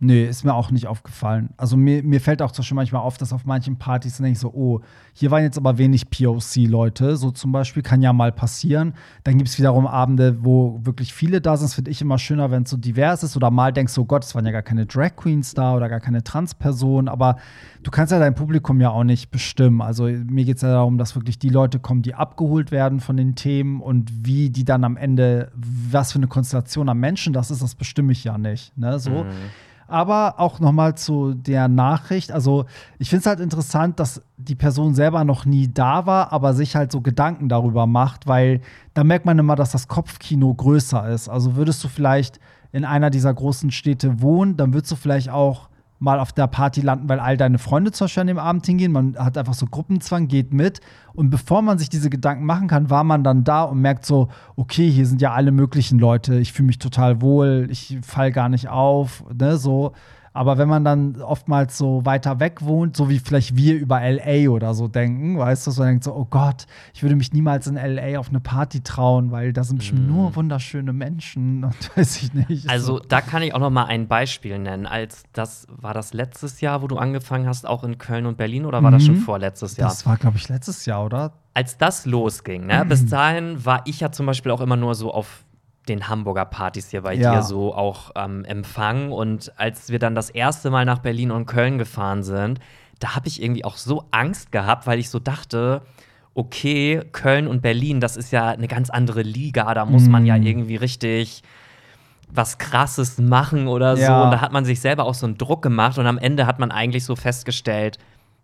[0.01, 1.51] nee, ist mir auch nicht aufgefallen.
[1.59, 4.53] Also, mir, mir fällt auch Beispiel manchmal auf, dass auf manchen Partys denke ich so,
[4.53, 4.81] oh,
[5.13, 7.17] hier waren jetzt aber wenig POC-Leute.
[7.17, 8.95] So zum Beispiel kann ja mal passieren.
[9.25, 11.67] Dann gibt es wiederum Abende, wo wirklich viele da sind.
[11.67, 13.37] Das finde ich immer schöner, wenn es so divers ist.
[13.37, 15.89] Oder mal denkst du, oh Gott, es waren ja gar keine Drag Queens da oder
[15.91, 17.09] gar keine Trans-Personen.
[17.09, 17.37] Aber
[17.83, 19.83] du kannst ja dein Publikum ja auch nicht bestimmen.
[19.83, 23.19] Also, mir geht es ja darum, dass wirklich die Leute kommen, die abgeholt werden von
[23.19, 27.51] den Themen und wie die dann am Ende, was für eine Konstellation an Menschen das
[27.51, 28.77] ist, das bestimme ich ja nicht.
[28.79, 28.99] Ne?
[28.99, 29.27] So.
[29.91, 32.31] Aber auch noch mal zu der Nachricht.
[32.31, 32.67] Also,
[32.99, 36.77] ich finde es halt interessant, dass die Person selber noch nie da war, aber sich
[36.77, 38.61] halt so Gedanken darüber macht, weil
[38.95, 41.29] da merkt man immer, dass das Kopfkino größer ist.
[41.29, 42.39] Also, würdest du vielleicht
[42.73, 45.70] in einer dieser großen Städte wohnen, dann würdest du vielleicht auch
[46.01, 48.91] mal auf der Party landen, weil all deine Freunde zum Beispiel an dem Abend hingehen.
[48.91, 50.81] Man hat einfach so Gruppenzwang, geht mit.
[51.13, 54.29] Und bevor man sich diese Gedanken machen kann, war man dann da und merkt so,
[54.57, 56.39] okay, hier sind ja alle möglichen Leute.
[56.39, 59.93] Ich fühle mich total wohl, ich fall gar nicht auf, ne, so.
[60.33, 64.49] Aber wenn man dann oftmals so weiter weg wohnt, so wie vielleicht wir über LA
[64.49, 67.75] oder so denken, weißt du, so denkt so, oh Gott, ich würde mich niemals in
[67.75, 72.33] LA auf eine Party trauen, weil da sind bestimmt nur wunderschöne Menschen und weiß ich
[72.33, 72.71] nicht.
[72.71, 73.03] Also so.
[73.09, 74.87] da kann ich auch noch mal ein Beispiel nennen.
[74.87, 78.67] Als das war das letztes Jahr, wo du angefangen hast, auch in Köln und Berlin,
[78.67, 79.21] oder war das schon Mhm.
[79.23, 79.89] vorletztes Jahr?
[79.89, 81.33] Das war, glaube ich, letztes Jahr, oder?
[81.55, 85.13] Als das losging, ne, bis dahin war ich ja zum Beispiel auch immer nur so
[85.13, 85.45] auf
[85.89, 87.37] den Hamburger Partys hier bei Ja.
[87.37, 89.13] dir so auch ähm, empfangen.
[89.13, 92.61] Und als wir dann das erste Mal nach Berlin und Köln gefahren sind,
[92.99, 95.83] da habe ich irgendwie auch so Angst gehabt, weil ich so dachte,
[96.35, 100.37] okay, Köln und Berlin, das ist ja eine ganz andere Liga, da muss man ja
[100.37, 100.47] Mhm.
[100.47, 101.43] irgendwie richtig
[102.33, 104.03] was Krasses machen oder so.
[104.03, 104.23] Ja.
[104.25, 106.61] Und da hat man sich selber auch so einen Druck gemacht und am Ende hat
[106.61, 107.99] man eigentlich so festgestellt,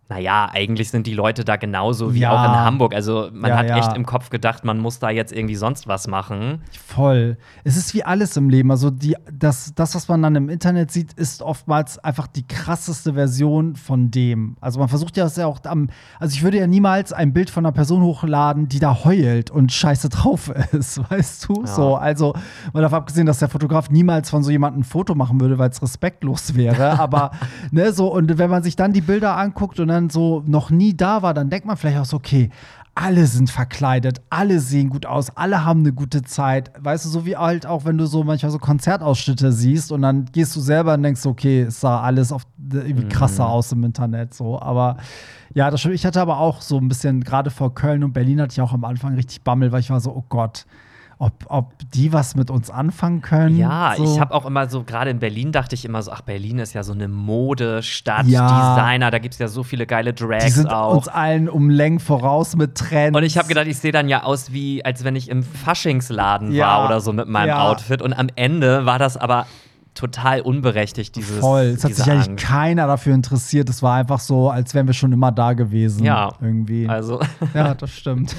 [0.09, 2.31] naja, eigentlich sind die Leute da genauso wie Ja.
[2.31, 2.95] auch in Hamburg.
[2.95, 3.77] Also man Ja, hat ja.
[3.77, 6.61] echt im Kopf gedacht, man muss da jetzt irgendwie sonst was machen.
[6.85, 7.37] Voll.
[7.65, 8.71] Es ist wie alles im Leben.
[8.71, 13.15] Also die, das, das, was man dann im Internet sieht, ist oftmals einfach die krasseste
[13.15, 14.55] Version von dem.
[14.61, 15.89] Also man versucht ja das ja auch am.
[16.19, 19.73] Also ich würde ja niemals ein Bild von einer Person hochladen, die da heult und
[19.73, 21.65] scheiße drauf ist, weißt du?
[21.65, 22.33] So, also
[22.71, 25.69] mal davon abgesehen, dass der Fotograf niemals von so jemandem ein Foto machen würde, weil
[25.69, 26.97] es respektlos wäre.
[26.97, 27.31] Aber
[27.71, 30.95] ne, so, und wenn man sich dann die Bilder anguckt und dann so noch nie
[30.95, 32.49] da war, dann denkt man vielleicht auch so, okay,
[32.97, 36.71] alle sind verkleidet, alle sehen gut aus, alle haben eine gute Zeit.
[36.79, 40.25] Weißt du, so wie halt auch, wenn du so manchmal so Konzertausschnitte siehst und dann
[40.25, 44.33] gehst du selber und denkst, okay, es sah alles auf, irgendwie krasser aus im Internet.
[44.33, 44.97] So, aber
[45.53, 45.93] ja, das stimmt.
[45.93, 48.73] Ich hatte aber auch so ein bisschen, gerade vor Köln und Berlin hatte ich auch
[48.73, 50.65] am Anfang richtig Bammel, weil ich war so, oh Gott,
[51.19, 53.57] ob, ob die was mit uns anfangen können.
[53.57, 54.03] Ja, so.
[54.03, 56.73] ich habe auch immer so, gerade in Berlin dachte ich immer so, ach, Berlin ist
[56.73, 58.75] ja so eine Modestadt, Ja.
[58.75, 60.93] Designer, da gibt es ja so viele geile Die Drags sind auch.
[60.95, 63.17] uns allen um Längen voraus mit Trends.
[63.17, 66.51] Und ich habe gedacht, ich sehe dann ja aus wie, als wenn ich im Faschingsladen
[66.51, 66.67] Ja.
[66.67, 67.63] war oder so mit meinem Ja.
[67.69, 68.01] Outfit.
[68.01, 69.47] Und am Ende war das aber
[69.97, 71.39] total unberechtigt, dieses.
[71.39, 71.73] Voll.
[71.75, 72.45] Es hat sich eigentlich Angst.
[72.45, 73.69] keiner dafür interessiert.
[73.69, 76.03] Es war einfach so, als wären wir schon immer da gewesen.
[76.03, 76.33] Ja.
[76.39, 76.87] Irgendwie.
[76.87, 77.19] Also,
[77.53, 78.35] Ja, das stimmt.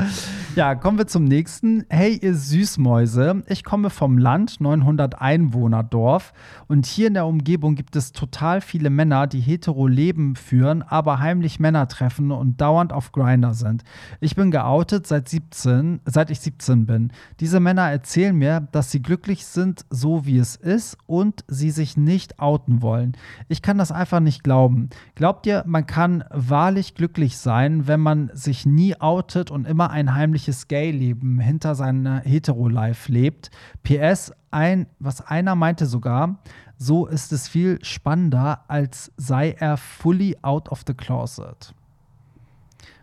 [0.56, 1.84] ja, kommen wir zum nächsten.
[1.90, 3.42] Hey, ihr Süßmäuse.
[3.46, 6.32] Ich komme vom Land, 900 Einwohnerdorf.
[6.66, 11.18] Und hier in der Umgebung gibt es total viele Männer, die hetero Leben führen, aber
[11.18, 13.82] heimlich Männer treffen und dauernd auf Grinder sind.
[14.20, 17.12] Ich bin geoutet seit 17, seit ich 17 bin.
[17.40, 21.98] Diese Männer erzählen mir, dass sie glücklich sind, so wie es ist und sie sich
[21.98, 23.12] nicht outen wollen.
[23.48, 24.88] Ich kann das einfach nicht glauben.
[25.14, 30.14] Glaubt ihr, man kann wahrlich glücklich sein, wenn man sich nie outet und immer ein
[30.14, 33.50] heimliches Gay-Leben hinter seiner Hetero-Life lebt?
[33.82, 36.38] PS, ein, was einer meinte sogar,
[36.78, 41.74] so ist es viel spannender, als sei er fully out of the closet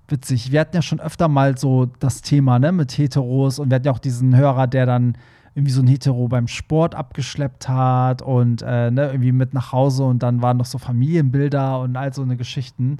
[0.07, 0.51] witzig.
[0.51, 3.85] Wir hatten ja schon öfter mal so das Thema ne, mit Heteros und wir hatten
[3.85, 5.15] ja auch diesen Hörer, der dann
[5.59, 10.05] irgendwie so ein Hetero beim Sport abgeschleppt hat und äh, ne, irgendwie mit nach Hause
[10.05, 12.97] und dann waren noch so Familienbilder und all so eine Geschichten.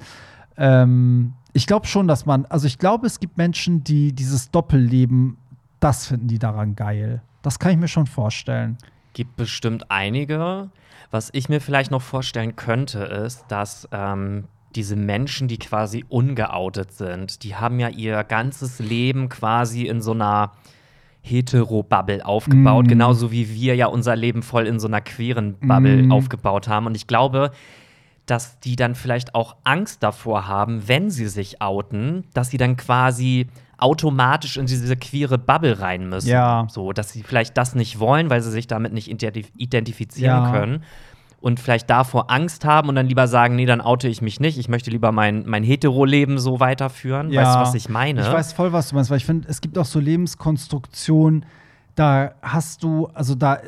[0.58, 5.38] Ähm, ich glaube schon, dass man, also ich glaube, es gibt Menschen, die dieses Doppelleben,
[5.80, 7.22] das finden die daran geil.
[7.42, 8.76] Das kann ich mir schon vorstellen.
[9.14, 10.68] Gibt bestimmt einige.
[11.10, 14.44] Was ich mir vielleicht noch vorstellen könnte, ist, dass ähm,
[14.74, 20.12] diese Menschen, die quasi ungeoutet sind, die haben ja ihr ganzes Leben quasi in so
[20.12, 20.52] einer
[21.22, 22.88] Hetero-Bubble aufgebaut, mm.
[22.88, 26.12] genauso wie wir ja unser Leben voll in so einer queeren Bubble mm.
[26.12, 26.86] aufgebaut haben.
[26.86, 27.50] Und ich glaube,
[28.26, 32.76] dass die dann vielleicht auch Angst davor haben, wenn sie sich outen, dass sie dann
[32.76, 36.28] quasi automatisch in diese queere Bubble rein müssen.
[36.28, 36.66] Ja.
[36.70, 40.50] So, dass sie vielleicht das nicht wollen, weil sie sich damit nicht identifizieren ja.
[40.50, 40.84] können
[41.40, 44.58] und vielleicht davor Angst haben und dann lieber sagen, nee, dann oute ich mich nicht.
[44.58, 47.30] Ich möchte lieber mein, mein Hetero-Leben so weiterführen.
[47.30, 48.20] Ja, weißt du, was ich meine?
[48.20, 51.46] Ich weiß voll, was du meinst, weil ich finde, es gibt auch so Lebenskonstruktionen,
[51.94, 53.58] da hast du, also da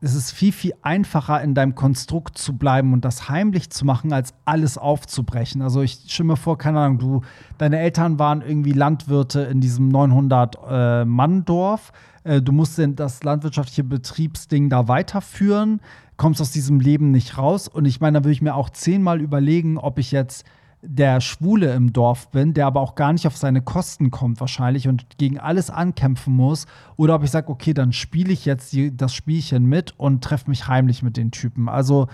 [0.00, 4.12] ist es viel, viel einfacher, in deinem Konstrukt zu bleiben und das heimlich zu machen,
[4.12, 5.62] als alles aufzubrechen.
[5.62, 7.20] Also ich stimme vor, keine Ahnung, du,
[7.58, 11.92] deine Eltern waren irgendwie Landwirte in diesem 900-Mann-Dorf.
[12.24, 15.80] Äh, äh, du musst das landwirtschaftliche Betriebsding da weiterführen
[16.22, 17.66] kommst aus diesem Leben nicht raus.
[17.66, 20.44] Und ich meine, da würde ich mir auch zehnmal überlegen, ob ich jetzt
[20.82, 24.88] der Schwule im Dorf bin, der aber auch gar nicht auf seine Kosten kommt wahrscheinlich
[24.88, 26.66] und gegen alles ankämpfen muss.
[26.96, 30.50] Oder ob ich sage, okay, dann spiele ich jetzt die, das Spielchen mit und treffe
[30.50, 31.68] mich heimlich mit den Typen.
[31.68, 32.08] Also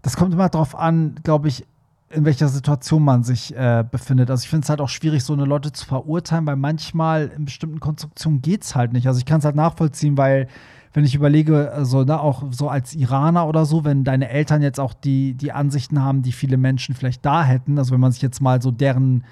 [0.00, 1.66] das kommt immer darauf an, glaube ich,
[2.08, 4.30] in welcher Situation man sich äh, befindet.
[4.30, 7.44] Also ich finde es halt auch schwierig, so eine Leute zu verurteilen, weil manchmal in
[7.44, 9.06] bestimmten Konstruktionen geht es halt nicht.
[9.06, 10.48] Also ich kann es halt nachvollziehen, weil
[10.96, 14.80] wenn ich überlege, also ne, auch so als Iraner oder so, wenn deine Eltern jetzt
[14.80, 18.22] auch die, die Ansichten haben, die viele Menschen vielleicht da hätten, also wenn man sich
[18.22, 19.22] jetzt mal so deren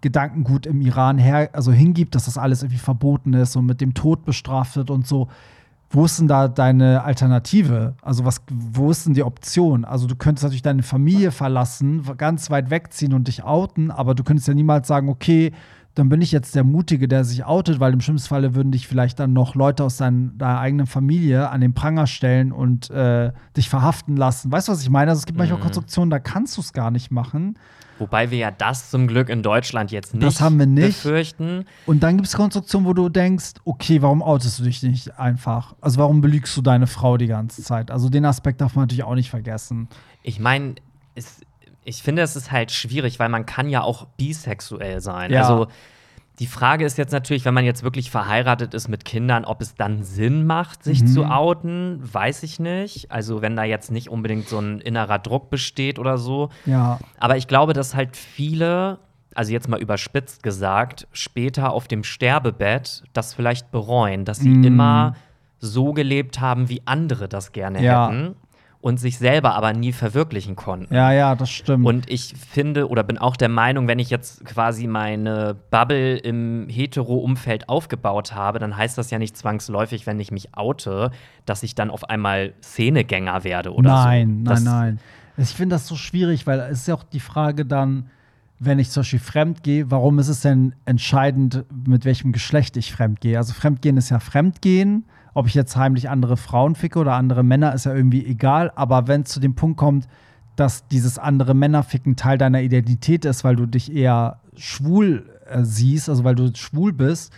[0.00, 3.92] Gedankengut im Iran her, also hingibt, dass das alles irgendwie verboten ist und mit dem
[3.92, 5.28] Tod bestraft wird und so,
[5.90, 7.96] wo ist denn da deine Alternative?
[8.00, 9.84] Also was, wo ist denn die Option?
[9.84, 14.24] Also du könntest natürlich deine Familie verlassen, ganz weit wegziehen und dich outen, aber du
[14.24, 15.52] könntest ja niemals sagen, okay,
[15.94, 18.86] dann bin ich jetzt der Mutige, der sich outet, weil im schlimmsten Falle würden dich
[18.86, 23.68] vielleicht dann noch Leute aus deiner eigenen Familie an den Pranger stellen und äh, dich
[23.68, 24.52] verhaften lassen.
[24.52, 25.10] Weißt du, was ich meine?
[25.10, 25.64] Also es gibt manchmal mhm.
[25.64, 27.58] Konstruktionen, da kannst du es gar nicht machen.
[27.98, 31.02] Wobei wir ja das zum Glück in Deutschland jetzt nicht, das haben wir nicht.
[31.02, 31.66] befürchten.
[31.84, 35.74] Und dann gibt es Konstruktionen, wo du denkst, okay, warum outest du dich nicht einfach?
[35.82, 37.90] Also warum belügst du deine Frau die ganze Zeit?
[37.90, 39.88] Also den Aspekt darf man natürlich auch nicht vergessen.
[40.22, 40.76] Ich meine,
[41.14, 41.42] es
[41.90, 45.32] ich finde, es ist halt schwierig, weil man kann ja auch bisexuell sein.
[45.32, 45.42] Ja.
[45.42, 45.66] Also
[46.38, 49.74] die Frage ist jetzt natürlich, wenn man jetzt wirklich verheiratet ist mit Kindern, ob es
[49.74, 51.06] dann Sinn macht, sich mhm.
[51.08, 53.10] zu outen, weiß ich nicht.
[53.10, 56.48] Also wenn da jetzt nicht unbedingt so ein innerer Druck besteht oder so.
[56.64, 57.00] Ja.
[57.18, 59.00] Aber ich glaube, dass halt viele,
[59.34, 64.64] also jetzt mal überspitzt gesagt, später auf dem Sterbebett das vielleicht bereuen, dass sie mhm.
[64.64, 65.16] immer
[65.58, 68.08] so gelebt haben, wie andere das gerne ja.
[68.08, 68.36] hätten
[68.82, 70.94] und sich selber aber nie verwirklichen konnten.
[70.94, 71.84] Ja, ja, das stimmt.
[71.84, 76.66] Und ich finde oder bin auch der Meinung, wenn ich jetzt quasi meine Bubble im
[76.68, 81.10] hetero-Umfeld aufgebaut habe, dann heißt das ja nicht zwangsläufig, wenn ich mich oute,
[81.44, 84.52] dass ich dann auf einmal Szenegänger werde oder nein, so.
[84.52, 84.98] Nein, nein, nein.
[85.36, 88.08] Ich finde das so schwierig, weil es ist ja auch die Frage dann,
[88.58, 92.92] wenn ich zum Beispiel fremd gehe, warum ist es denn entscheidend, mit welchem Geschlecht ich
[92.92, 93.38] fremd gehe?
[93.38, 95.04] Also Fremdgehen ist ja Fremdgehen
[95.34, 98.72] ob ich jetzt heimlich andere Frauen ficke oder andere Männer, ist ja irgendwie egal.
[98.74, 100.08] Aber wenn es zu dem Punkt kommt,
[100.56, 106.08] dass dieses andere Männerficken Teil deiner Identität ist, weil du dich eher schwul äh, siehst,
[106.08, 107.32] also weil du schwul bist,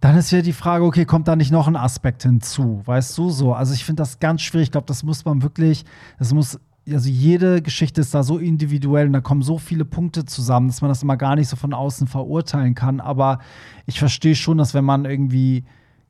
[0.00, 2.82] dann ist ja die Frage, okay, kommt da nicht noch ein Aspekt hinzu?
[2.84, 3.54] Weißt du so?
[3.54, 4.66] Also ich finde das ganz schwierig.
[4.66, 5.84] Ich glaube, das muss man wirklich,
[6.18, 10.24] das muss, also jede Geschichte ist da so individuell und da kommen so viele Punkte
[10.26, 13.00] zusammen, dass man das immer gar nicht so von außen verurteilen kann.
[13.00, 13.38] Aber
[13.86, 15.64] ich verstehe schon, dass wenn man irgendwie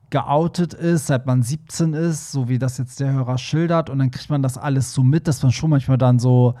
[0.09, 4.11] geoutet ist, seit man 17 ist, so wie das jetzt der Hörer schildert, und dann
[4.11, 6.55] kriegt man das alles so mit, dass man schon manchmal dann so,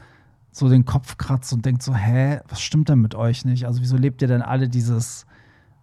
[0.51, 3.65] so den Kopf kratzt und denkt so, hä, was stimmt denn mit euch nicht?
[3.65, 5.26] Also wieso lebt ihr denn alle dieses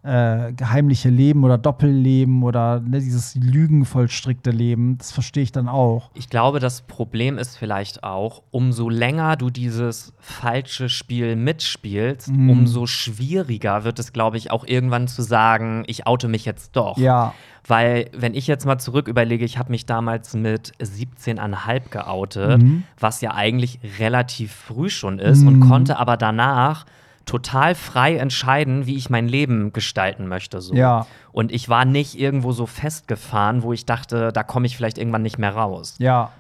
[0.05, 4.99] äh, geheimliche Leben oder Doppelleben oder ne, dieses lügenvollstrickte Leben.
[4.99, 6.11] Das verstehe ich dann auch.
[6.13, 12.51] Ich glaube, das Problem ist vielleicht auch, umso länger du dieses falsche Spiel mitspielst, Mhm.
[12.51, 16.99] umso schwieriger wird es, glaube ich, auch irgendwann zu sagen, ich oute mich jetzt doch.
[16.99, 17.33] Ja.
[17.67, 22.83] Weil, wenn ich jetzt mal zurück überlege, ich habe mich damals mit 17,5 geoutet, Mhm.
[23.01, 25.49] was ja eigentlich relativ früh schon ist Mhm.
[25.49, 26.85] und konnte aber danach
[27.27, 30.61] total frei entscheiden, wie ich mein Leben gestalten möchte.
[30.61, 30.75] So.
[30.75, 31.07] Ja.
[31.33, 35.23] Und ich war nicht irgendwo so festgefahren, wo ich dachte, da komme ich vielleicht irgendwann
[35.23, 35.97] nicht mehr raus.
[35.99, 36.31] Ja.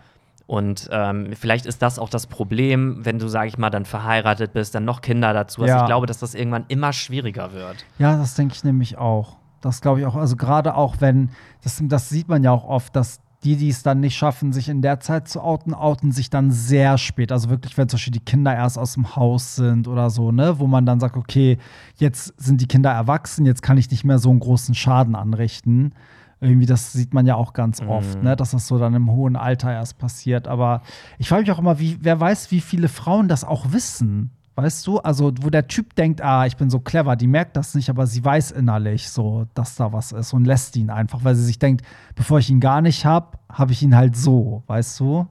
[0.46, 4.52] Und ähm, vielleicht ist das auch das Problem, wenn du, sag ich mal, dann verheiratet
[4.52, 5.68] bist, dann noch Kinder dazu hast.
[5.68, 5.80] Ja.
[5.80, 7.84] Ich glaube, dass das irgendwann immer schwieriger wird.
[7.98, 9.36] Ja, das denke ich nämlich auch.
[9.62, 10.16] Das glaube ich auch.
[10.16, 11.30] Also gerade auch wenn,
[11.62, 14.68] das, das sieht man ja auch oft, dass die, die es dann nicht schaffen, sich
[14.68, 17.30] in der Zeit zu outen, outen sich dann sehr spät.
[17.30, 20.58] Also wirklich, wenn zum Beispiel die Kinder erst aus dem Haus sind oder so, ne,
[20.58, 21.58] wo man dann sagt, okay,
[21.96, 25.92] jetzt sind die Kinder erwachsen, jetzt kann ich nicht mehr so einen großen Schaden anrichten.
[26.40, 29.36] Irgendwie, das sieht man ja auch ganz oft, ne, dass das so dann im hohen
[29.36, 30.48] Alter erst passiert.
[30.48, 30.82] Aber
[31.18, 34.30] ich frage mich auch immer, wie, wer weiß, wie viele Frauen das auch wissen.
[34.56, 37.74] Weißt du, also wo der Typ denkt, ah, ich bin so clever, die merkt das
[37.74, 41.34] nicht, aber sie weiß innerlich so, dass da was ist und lässt ihn einfach, weil
[41.34, 41.84] sie sich denkt,
[42.14, 45.26] bevor ich ihn gar nicht habe, habe ich ihn halt so, weißt du?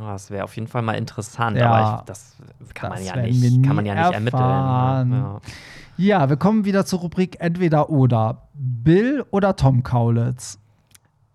[0.00, 1.70] Ja, das wäre auf jeden Fall mal interessant, Ja.
[1.70, 2.36] aber ich, das
[2.72, 5.12] kann man Das ja werden nicht, kann man ja nicht erfahren.
[5.12, 5.40] ermitteln.
[5.98, 8.48] Ja, wir kommen wieder zur Rubrik entweder oder.
[8.54, 10.58] Bill oder Tom Kaulitz?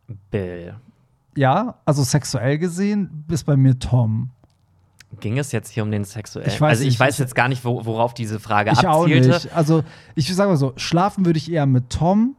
[0.07, 0.15] Ja.
[0.31, 0.73] Bill.
[1.37, 4.31] Ja, also sexuell gesehen ist bei mir Tom.
[5.19, 6.47] Ging es jetzt hier um den sexuellen?
[6.47, 6.99] Ich weiß also ich nicht.
[6.99, 9.29] weiß jetzt gar nicht, wo, worauf diese Frage Ich auch abzielte.
[9.29, 9.53] nicht.
[9.55, 9.83] Also,
[10.15, 12.35] ich sage mal so, schlafen würde ich eher mit Tom,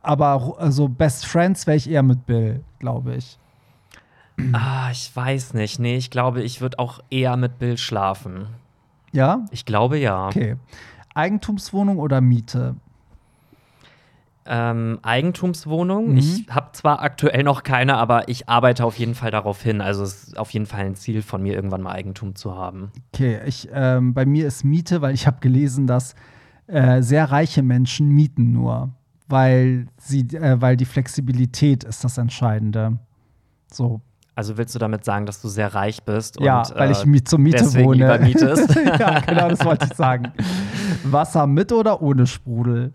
[0.00, 3.36] aber also Best Friends wäre ich eher mit Bill, glaube ich.
[4.52, 5.80] Ah, ich weiß nicht.
[5.80, 8.46] Nee, ich glaube, ich würde auch eher mit Bill schlafen.
[9.10, 9.44] Ja?
[9.50, 10.28] Ich glaube ja.
[10.28, 10.56] Okay.
[11.14, 12.76] Eigentumswohnung oder Miete?
[14.50, 16.12] Ähm, Eigentumswohnung.
[16.12, 16.16] Mhm.
[16.16, 19.82] Ich habe zwar aktuell noch keine, aber ich arbeite auf jeden Fall darauf hin.
[19.82, 22.90] Also es ist auf jeden Fall ein Ziel von mir, irgendwann mal Eigentum zu haben.
[23.12, 26.14] Okay, ich, ähm, bei mir ist Miete, weil ich habe gelesen, dass
[26.66, 28.90] äh, sehr reiche Menschen mieten nur,
[29.28, 32.98] weil sie, äh, weil die Flexibilität ist das Entscheidende.
[33.70, 34.00] So,
[34.34, 36.40] Also willst du damit sagen, dass du sehr reich bist?
[36.40, 37.96] ja, und, weil äh, ich mi zur Miete deswegen wohne.
[37.96, 38.74] lieber mietest?
[38.98, 40.32] ja, genau, das wollte ich sagen.
[41.04, 42.94] Wasser mit oder ohne Sprudel?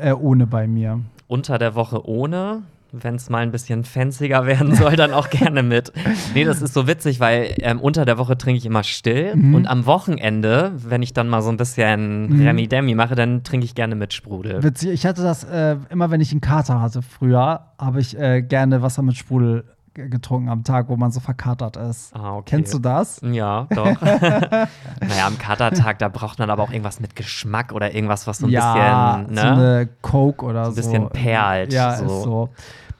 [0.00, 1.00] Äh, ohne bei mir.
[1.26, 2.62] unter der Woche ohne.
[2.96, 5.92] Wenn es mal ein bisschen fancier werden soll, dann auch gerne mit.
[6.32, 9.54] Nee, das ist so witzig, weil ähm, unter der Woche trinke ich immer still Mhm.
[9.56, 12.46] und am Wochenende, wenn ich dann mal so ein bisschen Mhm.
[12.46, 14.62] Remi-Demi mache, dann trinke ich gerne mit Sprudel.
[14.62, 18.42] Witzig, ich hatte das äh, immer, wenn ich einen Kater hatte früher, habe ich äh,
[18.42, 19.64] gerne Wasser mit Sprudel
[19.94, 22.14] getrunken am Tag, wo man so verkatert ist.
[22.14, 22.56] Ah, okay.
[22.56, 23.20] Kennst du das?
[23.22, 24.00] Ja, doch.
[24.02, 28.46] naja, am Katertag, da braucht man aber auch irgendwas mit Geschmack oder irgendwas, was so
[28.46, 29.52] ein ja, bisschen, so ne?
[29.52, 30.70] eine Coke oder so.
[30.72, 32.04] So ein bisschen perlt, Ja, so.
[32.04, 32.48] ist so.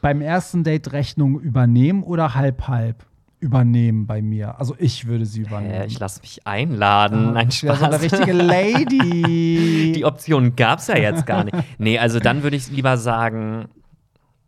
[0.01, 3.05] Beim ersten Date Rechnung übernehmen oder halb-halb?
[3.41, 4.59] Übernehmen bei mir.
[4.59, 5.75] Also ich würde sie übernehmen.
[5.75, 7.37] Hä, ich lasse mich einladen.
[7.37, 7.79] Ein Ja, Spaß.
[7.79, 9.93] so eine richtige Lady.
[9.97, 11.55] Die Option gab es ja jetzt gar nicht.
[11.77, 13.67] Nee, also dann würde ich lieber sagen,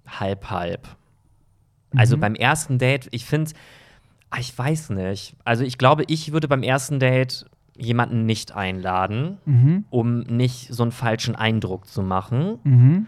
[0.07, 0.89] halb, halb.
[1.95, 2.21] Also Mhm.
[2.21, 3.53] beim ersten Date, ich finde,
[4.39, 5.37] ich weiß nicht.
[5.45, 7.47] Also ich glaube, ich würde beim ersten Date
[7.79, 9.85] jemanden nicht einladen, mhm.
[9.91, 12.59] um nicht so einen falschen Eindruck zu machen.
[12.65, 13.07] Mhm.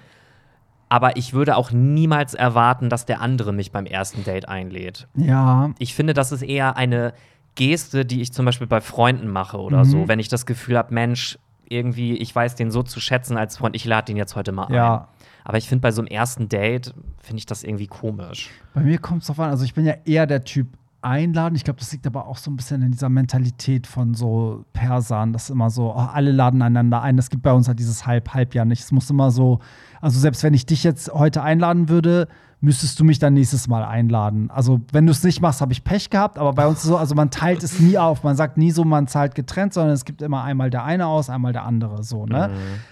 [0.91, 5.07] Aber ich würde auch niemals erwarten, dass der andere mich beim ersten Date einlädt.
[5.15, 7.13] Ja, Ich finde, das ist eher eine
[7.57, 9.85] Geste, die ich zum Beispiel bei Freunden mache oder Mhm.
[9.85, 10.09] so.
[10.09, 13.77] Wenn ich das Gefühl habe, Mensch, irgendwie, ich weiß den so zu schätzen als Freund,
[13.77, 14.75] ich lade den jetzt heute mal ein.
[14.75, 15.09] ja.
[15.49, 16.93] Aber ich finde, bei so einem ersten Date,
[17.23, 18.51] finde ich das irgendwie komisch.
[18.75, 19.49] Bei mir kommt es drauf an.
[19.49, 20.69] Also ich bin ja eher der Typ
[21.01, 21.55] einladen.
[21.55, 25.33] Ich glaube, das liegt aber auch so ein bisschen in dieser Mentalität von so Persern.
[25.33, 27.17] Das ist immer so, oh, alle laden einander ein.
[27.17, 28.83] Das gibt bei uns halt dieses Halb-Halb ja nicht.
[28.83, 29.61] Es muss immer so,
[30.03, 32.29] also selbst wenn ich dich jetzt heute einladen würde,
[32.61, 34.51] müsstest du mich dann nächstes Mal einladen.
[34.51, 36.37] Also wenn du es nicht machst, habe ich Pech gehabt.
[36.37, 38.23] Aber bei uns ist so, also man teilt es nie auf.
[38.23, 41.31] Man sagt nie so, man zahlt getrennt, sondern es gibt immer einmal der eine aus,
[41.31, 42.03] einmal der andere.
[42.03, 42.51] So, ne?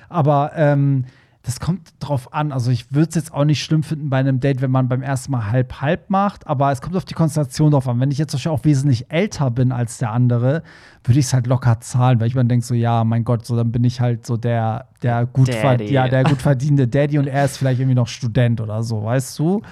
[0.09, 1.05] Aber ähm,
[1.47, 2.51] das kommt drauf an.
[2.51, 5.01] Also ich würde es jetzt auch nicht schlimm finden bei einem Date, wenn man beim
[5.01, 8.01] ersten Mal halb-halb macht, aber es kommt auf die Konstellation drauf an.
[8.01, 10.65] Wenn ich jetzt Beispiel auch wesentlich älter bin als der andere,
[11.05, 13.55] würde ich es halt locker zahlen, weil ich mir denke so, ja, mein Gott, so
[13.55, 17.45] dann bin ich halt so der, der gut, ja, der gut verdienende Daddy und er
[17.45, 19.63] ist vielleicht irgendwie noch Student oder so, weißt du?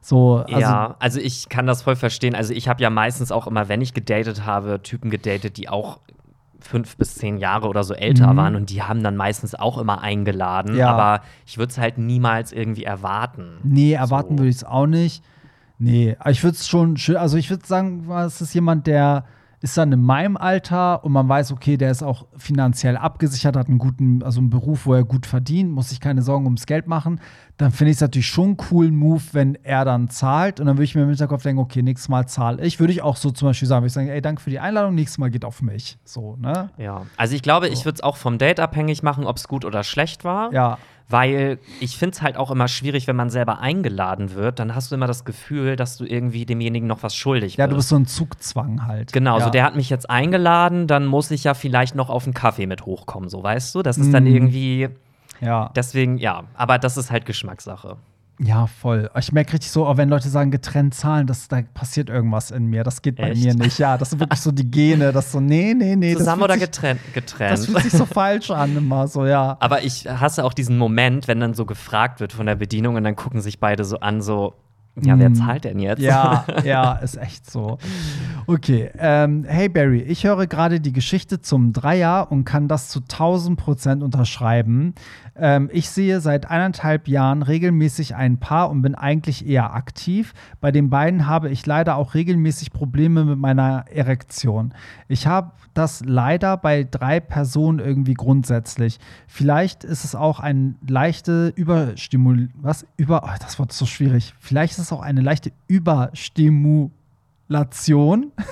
[0.00, 2.36] So, also, ja, also ich kann das voll verstehen.
[2.36, 5.98] Also ich habe ja meistens auch immer, wenn ich gedatet habe, Typen gedatet, die auch
[6.64, 8.36] fünf bis zehn Jahre oder so älter Mhm.
[8.36, 10.76] waren und die haben dann meistens auch immer eingeladen.
[10.76, 10.90] Ja.
[10.90, 13.58] Aber ich würde es halt niemals irgendwie erwarten.
[13.62, 14.38] Nee, erwarten So.
[14.38, 15.22] würde ich es auch nicht.
[15.78, 19.24] Nee, aber ich würde es schon schön, also ich würde sagen, es ist jemand, der
[19.64, 23.68] ist dann in meinem Alter und man weiß, okay, der ist auch finanziell abgesichert, hat
[23.68, 26.86] einen guten, also einen Beruf, wo er gut verdient, muss sich keine Sorgen ums Geld
[26.86, 27.18] machen,
[27.56, 30.60] dann finde ich es natürlich schon einen coolen Move, wenn er dann zahlt.
[30.60, 32.78] Und dann würde ich mir im Hinterkopf denken, okay, nächstes Mal zahle ich.
[32.78, 34.94] Würde ich auch so zum Beispiel sagen, würde ich sagen, ey, danke für die Einladung,
[34.94, 35.96] nächstes Mal geht auf mich.
[36.04, 36.68] So, ne?
[36.76, 37.06] Ja.
[37.16, 39.82] Also ich glaube, ich würde es auch vom Date abhängig machen, ob es gut oder
[39.82, 40.52] schlecht war.
[40.52, 40.76] Ja.
[41.08, 44.90] Weil ich finde es halt auch immer schwierig, wenn man selber eingeladen wird, dann hast
[44.90, 47.72] du immer das Gefühl, dass du irgendwie demjenigen noch was schuldig Ja, bist.
[47.72, 49.12] du bist so ein Zugzwang halt.
[49.12, 49.44] Genau, ja.
[49.44, 52.66] so der hat mich jetzt eingeladen, dann muss ich ja vielleicht noch auf einen Kaffee
[52.66, 53.82] mit hochkommen, so weißt du?
[53.82, 54.28] Das ist dann Mm.
[54.34, 54.88] irgendwie,
[55.40, 55.70] Ja.
[55.76, 57.96] deswegen, ja, aber das ist halt Geschmackssache.
[58.40, 59.08] Ja, voll.
[59.16, 62.66] Ich merke richtig so, auch wenn Leute sagen, getrennt zahlen, dass da passiert irgendwas in
[62.66, 62.82] mir.
[62.82, 63.44] Das geht bei Echt?
[63.44, 63.78] mir nicht.
[63.78, 66.14] Ja, das sind wirklich so die Gene, das so, nee, nee, nee.
[66.16, 67.00] Zusammen das oder sich, getrennt?
[67.06, 67.58] Das Getrennt.
[67.60, 69.56] fühlt sich so falsch an, immer so, ja.
[69.60, 73.04] Aber ich hasse auch diesen Moment, wenn dann so gefragt wird von der Bedienung und
[73.04, 74.54] dann gucken sich beide so an, so,
[75.00, 75.34] ja, wer Mm.
[75.34, 76.00] zahlt denn jetzt?
[76.02, 77.78] Ja, ja, ist echt so.
[78.46, 83.00] Okay, ähm, hey Barry, ich höre gerade die Geschichte zum Dreier und kann das zu
[83.00, 84.94] 1000 Prozent unterschreiben.
[85.36, 90.32] Ähm, ich sehe seit eineinhalb Jahren regelmäßig ein Paar und bin eigentlich eher aktiv.
[90.60, 94.74] Bei den beiden habe ich leider auch regelmäßig Probleme mit meiner Erektion.
[95.08, 98.98] Ich habe das leider bei drei Personen irgendwie grundsätzlich.
[99.26, 102.50] Vielleicht ist es auch eine leichte Überstimul...
[102.54, 102.86] Was?
[102.96, 103.22] Über...
[103.24, 104.34] Oh, das Wort ist so schwierig.
[104.38, 106.92] Vielleicht ist es auch eine leichte Überstimulation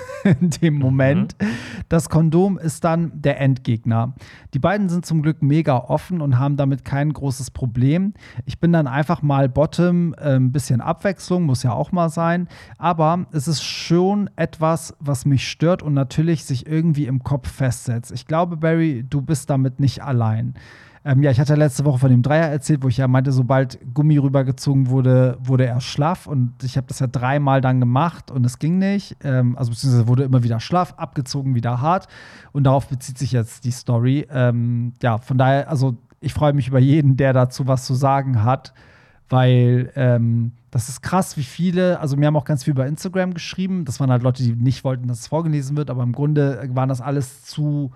[0.23, 1.35] in dem Moment.
[1.89, 4.13] Das Kondom ist dann der Endgegner.
[4.53, 8.13] Die beiden sind zum Glück mega offen und haben damit kein großes Problem.
[8.45, 12.47] Ich bin dann einfach mal Bottom, äh, ein bisschen Abwechslung, muss ja auch mal sein.
[12.77, 18.11] Aber es ist schon etwas, was mich stört und natürlich sich irgendwie im Kopf festsetzt.
[18.11, 20.53] Ich glaube, Barry, du bist damit nicht allein.
[21.05, 23.77] Ähm, ja, ich hatte letzte Woche von dem Dreier erzählt, wo ich ja meinte, sobald
[23.93, 26.27] Gummi rübergezogen wurde, wurde er schlaff.
[26.27, 29.17] Und ich habe das ja dreimal dann gemacht und es ging nicht.
[29.23, 32.07] Ähm, also beziehungsweise wurde immer wieder schlaff, abgezogen, wieder hart.
[32.53, 34.27] Und darauf bezieht sich jetzt die Story.
[34.31, 38.43] Ähm, ja, von daher, also ich freue mich über jeden, der dazu was zu sagen
[38.43, 38.73] hat,
[39.27, 43.33] weil ähm, das ist krass, wie viele, also mir haben auch ganz viel über Instagram
[43.33, 43.83] geschrieben.
[43.83, 46.87] Das waren halt Leute, die nicht wollten, dass es vorgelesen wird, aber im Grunde waren
[46.87, 47.91] das alles zu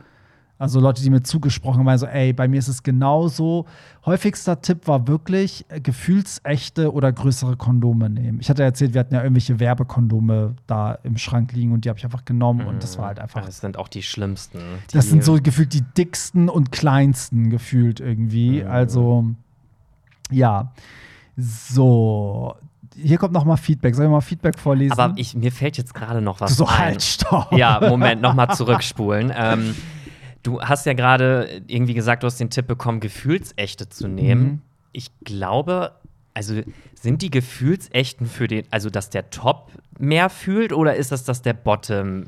[0.60, 3.66] also Leute, die mir zugesprochen haben, so, ey, bei mir ist es genauso.
[4.06, 8.40] Häufigster Tipp war wirklich äh, gefühlsechte oder größere Kondome nehmen.
[8.40, 12.00] Ich hatte erzählt, wir hatten ja irgendwelche Werbekondome da im Schrank liegen und die habe
[12.00, 13.46] ich einfach genommen und das war halt einfach.
[13.46, 14.60] Das sind auch die schlimmsten.
[14.90, 18.64] Die Das sind so gefühlt die dicksten und kleinsten gefühlt irgendwie.
[18.64, 18.70] Mhm.
[18.70, 19.26] Also,
[20.32, 20.72] ja.
[21.36, 22.56] So.
[22.96, 23.94] Hier kommt noch mal Feedback.
[23.94, 24.94] Soll ich mal Feedback vorlesen?
[24.94, 26.78] Aber ich, mir fällt jetzt gerade noch was so ein.
[26.78, 27.52] halt, stopp.
[27.52, 29.32] Ja, Moment, nochmal zurückspulen.
[29.38, 29.76] ähm,
[30.48, 34.44] du hast ja gerade irgendwie gesagt, du hast den Tipp bekommen, Gefühlsechte zu nehmen.
[34.44, 34.62] Mhm.
[34.94, 35.92] Ich glaube,
[36.34, 36.62] also
[36.96, 41.42] sind die Gefühlsechten für den, also dass der Top mehr fühlt oder ist das, dass
[41.42, 42.28] der Bottom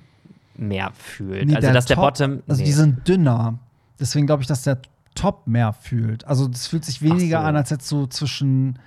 [0.56, 1.48] mehr fühlt?
[1.48, 2.44] Nee, also dass der Top- Bottom.
[2.48, 2.66] Also nee.
[2.66, 3.58] die sind dünner.
[4.00, 4.80] Deswegen glaube ich, dass der
[5.16, 6.26] Top mehr fühlt.
[6.26, 7.48] Also das fühlt sich weniger so.
[7.48, 8.80] an, als jetzt so zwischen,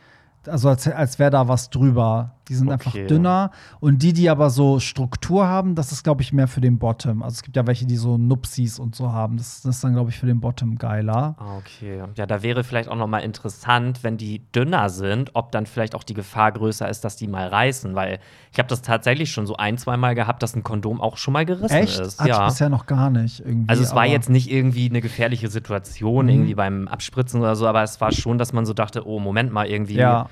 [0.49, 2.32] also als, als wäre da was drüber.
[2.49, 3.07] Die sind einfach Okay.
[3.07, 3.53] dünner.
[3.78, 7.22] Und die, die aber so Struktur haben, das ist, glaube ich, mehr für den Bottom.
[7.22, 9.36] Also es gibt ja welche, die so Nupsis und so haben.
[9.36, 11.36] Das, das ist dann, glaube ich, für den Bottom geiler.
[11.38, 15.53] Ah, Okay, ja, da wäre vielleicht auch noch mal interessant, wenn die dünner sind, ob
[15.53, 18.18] dann vielleicht auch die Gefahr größer ist, dass die mal reißen, weil
[18.53, 21.32] ich habe das tatsächlich schon so ein, zwei Mal gehabt, dass ein Kondom auch schon
[21.32, 22.01] mal gerissen Echt?
[22.01, 22.18] ist.
[22.18, 22.47] Hatte ich ja.
[22.47, 23.68] bisher noch gar nicht irgendwie.
[23.68, 26.30] Also es war jetzt nicht irgendwie eine gefährliche Situation, Mhm.
[26.32, 29.53] irgendwie beim Abspritzen oder so, aber es war schon, dass man so dachte, oh, Moment
[29.53, 29.95] mal, irgendwie.
[29.95, 30.28] Ja.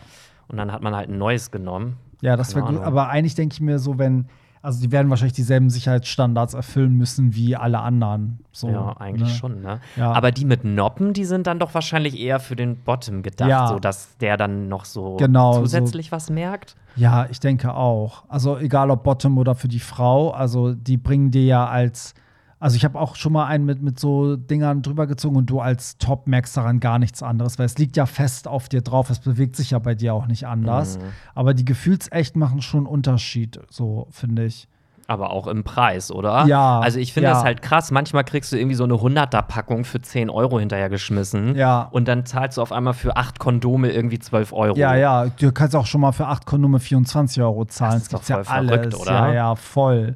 [0.51, 1.96] Und dann hat man halt ein neues genommen.
[2.20, 2.80] Ja, das wäre gut.
[2.82, 4.26] Aber eigentlich denke ich mir so, wenn,
[4.62, 8.40] also die werden wahrscheinlich dieselben Sicherheitsstandards erfüllen müssen wie alle anderen.
[8.53, 9.34] So, ja, eigentlich ne?
[9.34, 9.80] schon, ne?
[9.96, 10.12] Ja.
[10.12, 13.68] Aber die mit Noppen, die sind dann doch wahrscheinlich eher für den Bottom gedacht, Ja.
[13.68, 16.76] so dass der dann noch so Genau, so- zusätzlich was merkt.
[16.96, 18.24] Ja, ich denke auch.
[18.28, 22.14] Also egal ob Bottom oder für die Frau, also die bringen dir ja als,
[22.61, 25.61] also ich habe auch schon mal einen mit, mit so Dingern drüber gezogen und du
[25.61, 29.11] als Top merkst daran gar nichts anderes, weil es liegt ja fest auf dir drauf,
[29.11, 30.98] es bewegt sich ja bei dir auch nicht anders.
[30.98, 31.02] Mhm.
[31.34, 34.68] Aber die Gefühlsecht machen schon einen Unterschied, so finde ich.
[35.06, 36.46] Aber auch im Preis, oder?
[36.46, 37.34] Ja, Also ich finde ja.
[37.34, 37.90] das halt krass.
[37.90, 41.56] Manchmal kriegst du irgendwie so eine 100er-Packung für 10 Euro hinterhergeschmissen.
[41.56, 41.88] Ja.
[41.90, 44.76] Und dann zahlst du auf einmal für acht Kondome irgendwie 12 Euro.
[44.76, 47.94] Ja, ja, du kannst auch schon mal für acht Kondome 24 Euro zahlen.
[47.94, 48.70] Das ist Das doch gibt's ja voll alles.
[48.72, 49.12] verrückt, oder?
[49.12, 50.14] Ja, ja, voll.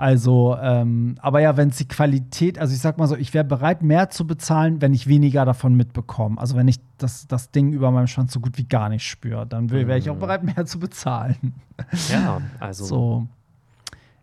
[0.00, 3.44] Also, ähm, aber ja, wenn es die Qualität, also ich sag mal so, ich wäre
[3.44, 6.40] bereit, mehr zu bezahlen, wenn ich weniger davon mitbekomme.
[6.40, 9.46] Also wenn ich das, das Ding über meinem Schwanz so gut wie gar nicht spüre,
[9.46, 10.20] dann wäre ich auch Mhm.
[10.20, 11.52] bereit, mehr zu bezahlen.
[12.10, 12.84] Ja, also.
[12.86, 13.26] So.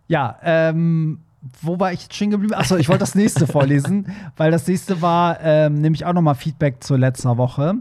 [0.08, 1.20] Ja, ähm,
[1.62, 2.56] wo war ich jetzt stehen geblieben?
[2.56, 6.84] Achso, ich wollte das nächste vorlesen, weil das nächste war ähm, nämlich auch nochmal Feedback
[6.84, 7.76] zur letzter Woche.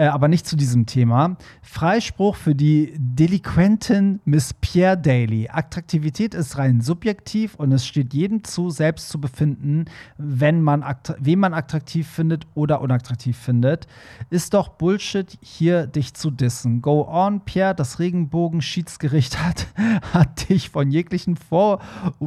[0.00, 1.36] Äh, aber nicht zu diesem Thema.
[1.60, 5.50] Freispruch für die Delinquentin Miss Pierre Daly.
[5.52, 9.84] Attraktivität ist rein subjektiv und es steht jedem zu, selbst zu befinden,
[10.16, 10.82] wenn man
[11.18, 13.86] wen man attraktiv findet oder unattraktiv findet.
[14.30, 16.80] Ist doch Bullshit, hier dich zu dissen.
[16.80, 19.66] Go on, Pierre, das Regenbogen-Schiedsgericht hat,
[20.14, 21.80] hat dich von jeglichen Vor,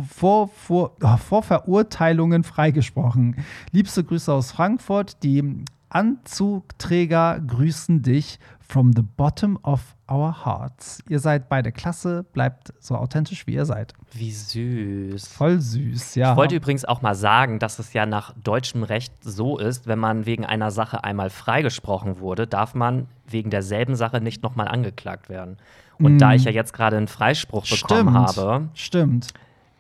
[0.07, 3.37] Vor, Vor, Vorverurteilungen freigesprochen.
[3.71, 5.23] Liebste Grüße aus Frankfurt.
[5.23, 5.63] Die
[5.93, 11.03] Anzugträger grüßen dich from the bottom of our hearts.
[11.07, 13.93] Ihr seid beide klasse, bleibt so authentisch, wie ihr seid.
[14.11, 15.27] Wie süß.
[15.27, 16.31] Voll süß, ja.
[16.31, 19.99] Ich wollte übrigens auch mal sagen, dass es ja nach deutschem Recht so ist, wenn
[19.99, 25.29] man wegen einer Sache einmal freigesprochen wurde, darf man wegen derselben Sache nicht nochmal angeklagt
[25.29, 25.57] werden.
[25.99, 26.17] Und mm.
[26.17, 29.33] da ich ja jetzt gerade einen Freispruch bekommen stimmt, habe, stimmt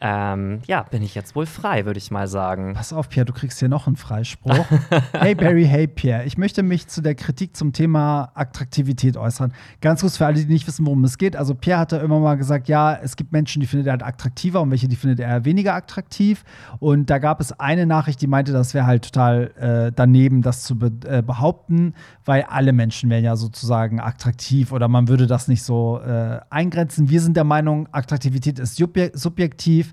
[0.05, 2.73] ähm, ja, bin ich jetzt wohl frei, würde ich mal sagen.
[2.73, 4.65] Pass auf, Pierre, du kriegst hier noch einen Freispruch.
[5.13, 9.53] hey Barry, hey Pierre, ich möchte mich zu der Kritik zum Thema Attraktivität äußern.
[9.79, 11.37] Ganz kurz für alle, die nicht wissen, worum es geht.
[11.37, 14.59] Also Pierre hatte immer mal gesagt, ja, es gibt Menschen, die findet er halt attraktiver
[14.59, 16.43] und welche, die findet er weniger attraktiv.
[16.79, 20.63] Und da gab es eine Nachricht, die meinte, das wäre halt total äh, daneben, das
[20.63, 21.93] zu be äh, behaupten,
[22.25, 27.09] weil alle Menschen wären ja sozusagen attraktiv oder man würde das nicht so äh, eingrenzen.
[27.09, 29.92] Wir sind der Meinung, Attraktivität ist subjektiv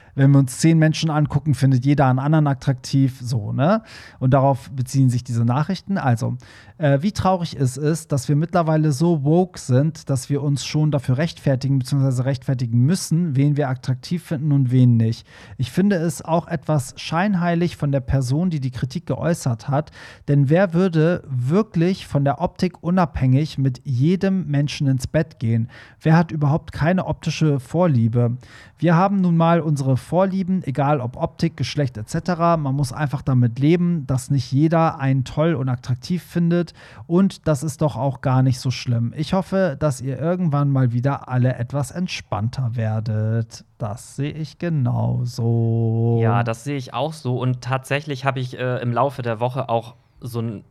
[0.15, 3.83] wenn wir uns zehn Menschen angucken, findet jeder einen anderen attraktiv, so, ne?
[4.19, 5.97] Und darauf beziehen sich diese Nachrichten.
[5.97, 6.37] Also,
[6.77, 10.91] äh, wie traurig ist es, dass wir mittlerweile so woke sind, dass wir uns schon
[10.91, 12.23] dafür rechtfertigen bzw.
[12.23, 15.27] rechtfertigen müssen, wen wir attraktiv finden und wen nicht.
[15.57, 19.91] Ich finde es auch etwas scheinheilig von der Person, die die Kritik geäußert hat,
[20.27, 25.69] denn wer würde wirklich von der Optik unabhängig mit jedem Menschen ins Bett gehen?
[26.01, 28.37] Wer hat überhaupt keine optische Vorliebe?
[28.77, 32.57] Wir haben nun mal unsere Vorlieben, egal ob Optik, Geschlecht etc.
[32.57, 36.73] Man muss einfach damit leben, dass nicht jeder einen toll und attraktiv findet
[37.07, 39.13] und das ist doch auch gar nicht so schlimm.
[39.15, 43.65] Ich hoffe, dass ihr irgendwann mal wieder alle etwas entspannter werdet.
[43.77, 46.19] Das sehe ich genauso.
[46.21, 47.39] Ja, das sehe ich auch so.
[47.39, 50.63] Und tatsächlich habe ich äh, im Laufe der Woche auch so ein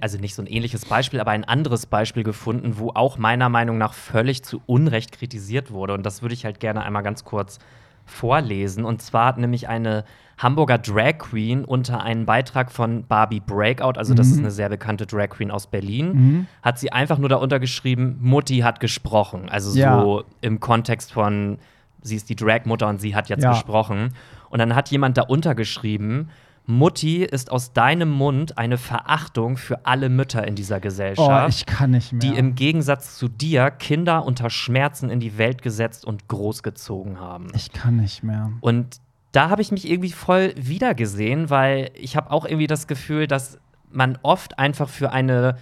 [0.00, 3.76] also nicht so ein ähnliches Beispiel, aber ein anderes Beispiel gefunden, wo auch meiner Meinung
[3.78, 5.92] nach völlig zu Unrecht kritisiert wurde.
[5.94, 7.58] Und das würde ich halt gerne einmal ganz kurz
[8.06, 8.84] vorlesen.
[8.84, 10.04] Und zwar hat nämlich eine
[10.38, 14.32] Hamburger Drag Queen unter einen Beitrag von Barbie Breakout, also das mhm.
[14.32, 16.46] ist eine sehr bekannte Drag Queen aus Berlin, mhm.
[16.62, 19.48] hat sie einfach nur darunter geschrieben, Mutti hat gesprochen.
[19.48, 19.98] Also ja.
[19.98, 21.58] so im Kontext von,
[22.02, 23.50] sie ist die Drag-Mutter und sie hat jetzt ja.
[23.50, 24.12] gesprochen.
[24.50, 26.28] Und dann hat jemand darunter geschrieben,
[26.66, 31.44] Mutti ist aus deinem Mund eine Verachtung für alle Mütter in dieser Gesellschaft.
[31.44, 32.20] Oh, ich kann nicht mehr.
[32.20, 37.48] Die im Gegensatz zu dir Kinder unter Schmerzen in die Welt gesetzt und großgezogen haben.
[37.54, 38.50] Ich kann nicht mehr.
[38.60, 39.00] Und
[39.30, 43.58] da habe ich mich irgendwie voll wiedergesehen, weil ich habe auch irgendwie das Gefühl, dass
[43.92, 45.56] man oft einfach für eine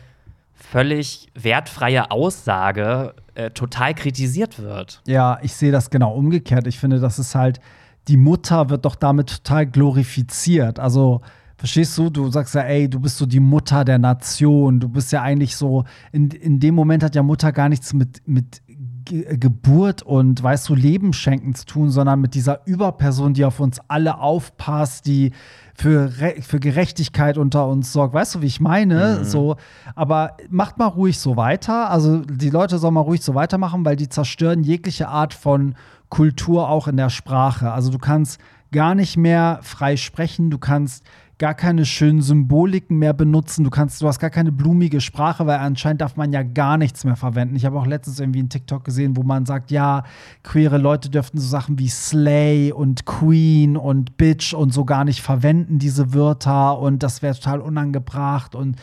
[0.55, 5.03] völlig wertfreie Aussage äh, total kritisiert wird.
[5.07, 6.67] Ja, ich sehe das genau umgekehrt.
[6.67, 7.61] Ich finde, das ist halt,
[8.09, 10.79] die Mutter wird doch damit total glorifiziert.
[10.79, 11.23] Also,
[11.57, 12.11] verstehst du?
[12.11, 14.81] Du sagst ja, ey, du bist so die Mutter der Nation.
[14.81, 18.27] Du bist ja eigentlich so, in, in dem Moment hat ja Mutter gar nichts mit,
[18.27, 18.63] mit
[19.05, 23.61] Ge Geburt und, weißt du, Leben schenken zu tun, sondern mit dieser Überperson, die auf
[23.61, 25.33] uns alle aufpasst, die
[25.75, 28.15] für, Re für Gerechtigkeit unter uns sorgt.
[28.15, 29.19] Weißt du, wie ich meine?
[29.19, 29.25] Mhm.
[29.25, 29.57] So,
[29.95, 31.91] aber macht mal ruhig so weiter.
[31.91, 35.75] Also die Leute sollen mal ruhig so weitermachen, weil die zerstören jegliche Art von
[36.09, 37.73] Kultur auch in der Sprache.
[37.73, 38.41] Also du kannst
[38.71, 41.05] gar nicht mehr frei sprechen, du kannst
[41.39, 43.65] gar keine schönen Symboliken mehr benutzen.
[43.65, 47.05] Du kannst, du hast gar keine blumige Sprache, weil anscheinend darf man ja gar nichts
[47.05, 47.57] mehr verwenden.
[47.57, 50.05] Ich habe auch letztens irgendwie einen TikTok gesehen, wo man sagt, ja,
[50.43, 55.23] queere Leute dürften so Sachen wie Slay und Queen und Bitch und so gar nicht
[55.23, 58.55] verwenden, diese Wörter und das wäre total unangebracht.
[58.55, 58.77] Und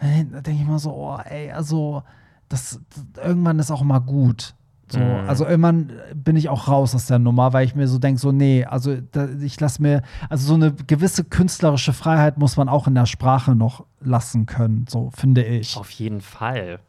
[0.00, 2.02] da denke ich mal so, oh, ey, also
[2.48, 2.80] das,
[3.14, 4.54] das irgendwann ist auch mal gut.
[4.92, 5.28] So, mhm.
[5.28, 8.32] Also irgendwann bin ich auch raus aus der Nummer, weil ich mir so denke, so,
[8.32, 12.86] nee, also da, ich lasse mir, also so eine gewisse künstlerische Freiheit muss man auch
[12.86, 15.76] in der Sprache noch lassen können, so finde ich.
[15.76, 16.80] Auf jeden Fall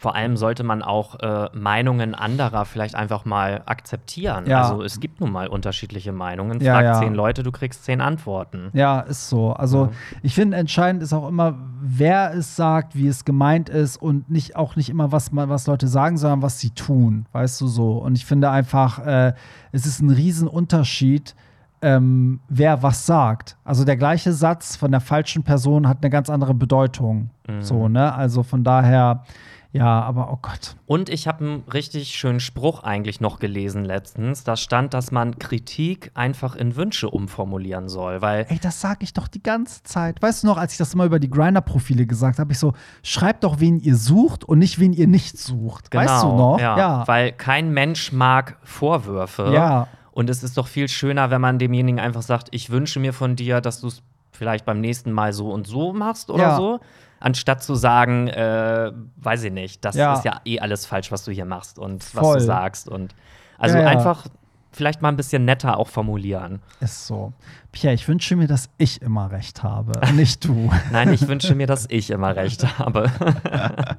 [0.00, 4.46] vor allem sollte man auch äh, Meinungen anderer vielleicht einfach mal akzeptieren.
[4.46, 4.62] Ja.
[4.62, 6.58] Also es gibt nun mal unterschiedliche Meinungen.
[6.62, 6.94] Ja, Frag ja.
[6.94, 8.70] zehn Leute, du kriegst zehn Antworten.
[8.72, 9.52] Ja, ist so.
[9.52, 9.90] Also ja.
[10.22, 14.56] ich finde, entscheidend ist auch immer, wer es sagt, wie es gemeint ist und nicht
[14.56, 17.26] auch nicht immer, was, was Leute sagen, sondern was sie tun.
[17.32, 17.98] Weißt du so?
[17.98, 19.34] Und ich finde einfach, äh,
[19.70, 21.34] es ist ein Riesenunterschied,
[21.82, 23.58] ähm, wer was sagt.
[23.64, 27.28] Also der gleiche Satz von der falschen Person hat eine ganz andere Bedeutung.
[27.46, 27.60] Mhm.
[27.60, 28.14] So, ne?
[28.14, 29.24] Also von daher
[29.72, 30.74] Ja, aber oh Gott.
[30.86, 34.42] Und ich habe einen richtig schönen Spruch eigentlich noch gelesen letztens.
[34.42, 39.12] Da stand, dass man Kritik einfach in Wünsche umformulieren soll, weil Ey, das sage ich
[39.12, 40.20] doch die ganze Zeit.
[40.20, 42.72] Weißt du noch, als ich das immer über die Grinder-Profile gesagt habe, ich so,
[43.04, 45.94] schreibt doch, wen ihr sucht und nicht, wen ihr nicht sucht.
[45.94, 46.56] weißt du noch?
[46.56, 49.52] Genau, Ja, weil kein Mensch mag Vorwürfe.
[49.54, 49.86] Ja.
[50.10, 53.36] Und es ist doch viel schöner, wenn man demjenigen einfach sagt, ich wünsche mir von
[53.36, 54.02] dir, dass du es
[54.32, 56.56] vielleicht beim nächsten Mal so und so machst oder Ja.
[56.56, 56.80] so.
[57.20, 60.14] Anstatt zu sagen, äh, weiß ich nicht, das Ja.
[60.14, 62.38] ist ja eh alles falsch, was du hier machst und was Voll.
[62.38, 62.88] du sagst.
[62.88, 63.14] Und
[63.58, 63.88] also Ja, ja.
[63.90, 64.26] einfach
[64.72, 66.60] vielleicht mal ein bisschen netter auch formulieren.
[66.80, 67.32] Ist so.
[67.72, 70.70] Pierre, ich wünsche mir, dass ich immer recht habe, nicht du.
[70.92, 73.10] Nein, ich wünsche mir, dass ich immer recht habe.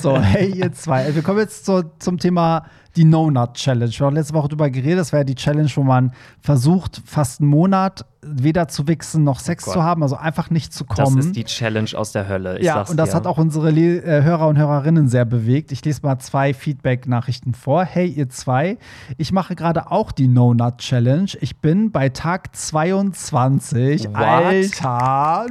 [0.00, 1.14] So, hey, ihr zwei.
[1.14, 2.66] Wir kommen jetzt so, zum Thema
[2.96, 3.90] die No-Nut-Challenge.
[3.92, 4.98] Wir haben letzte Woche drüber geredet.
[4.98, 9.64] Das wäre die Challenge, wo man versucht, fast einen Monat weder zu wichsen noch Sex
[9.64, 9.74] Gott.
[9.74, 11.18] zu haben, also einfach nicht zu Das kommen.
[11.18, 12.58] ist die Challenge aus der Hölle.
[12.58, 13.16] Ich ja, und das dir.
[13.16, 15.72] hat auch unsere Le äh, Hörer und Hörerinnen sehr bewegt.
[15.72, 17.84] Ich lese mal zwei Feedback-Nachrichten vor.
[17.84, 18.76] Hey, ihr zwei,
[19.16, 21.30] ich mache gerade auch die No-Nut-Challenge.
[21.40, 24.08] Ich bin bei Tag 22.
[24.08, 24.16] What?
[24.16, 25.46] Alter.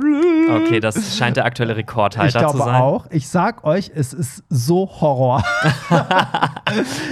[0.63, 2.76] Okay, das scheint der aktuelle Ich Rekordhalter glaube zu sein.
[2.82, 3.07] auch.
[3.09, 5.43] Ich sag euch, es ist so Horror.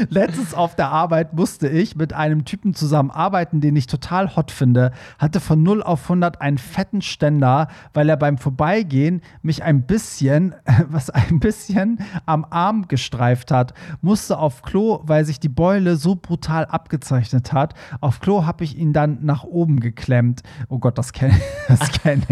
[0.09, 4.51] Letztens auf der Arbeit musste ich mit einem Typen zusammen arbeiten, den ich total hot
[4.51, 4.91] finde.
[5.17, 10.53] Hatte von 0 auf 100 einen fetten Ständer, weil er beim Vorbeigehen mich ein bisschen,
[10.89, 13.73] was ein bisschen am Arm gestreift hat.
[14.01, 17.75] Musste auf Klo, weil sich die Beule so brutal abgezeichnet hat.
[18.01, 20.43] Auf Klo habe ich ihn dann nach oben geklemmt.
[20.67, 21.39] Oh Gott, das kenne
[21.69, 22.23] das kenn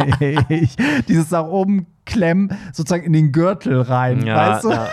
[0.49, 0.75] ich.
[1.07, 4.25] Dieses nach oben klemmen, sozusagen in den Gürtel rein.
[4.25, 4.69] Ja, weißt du?
[4.71, 4.87] ja.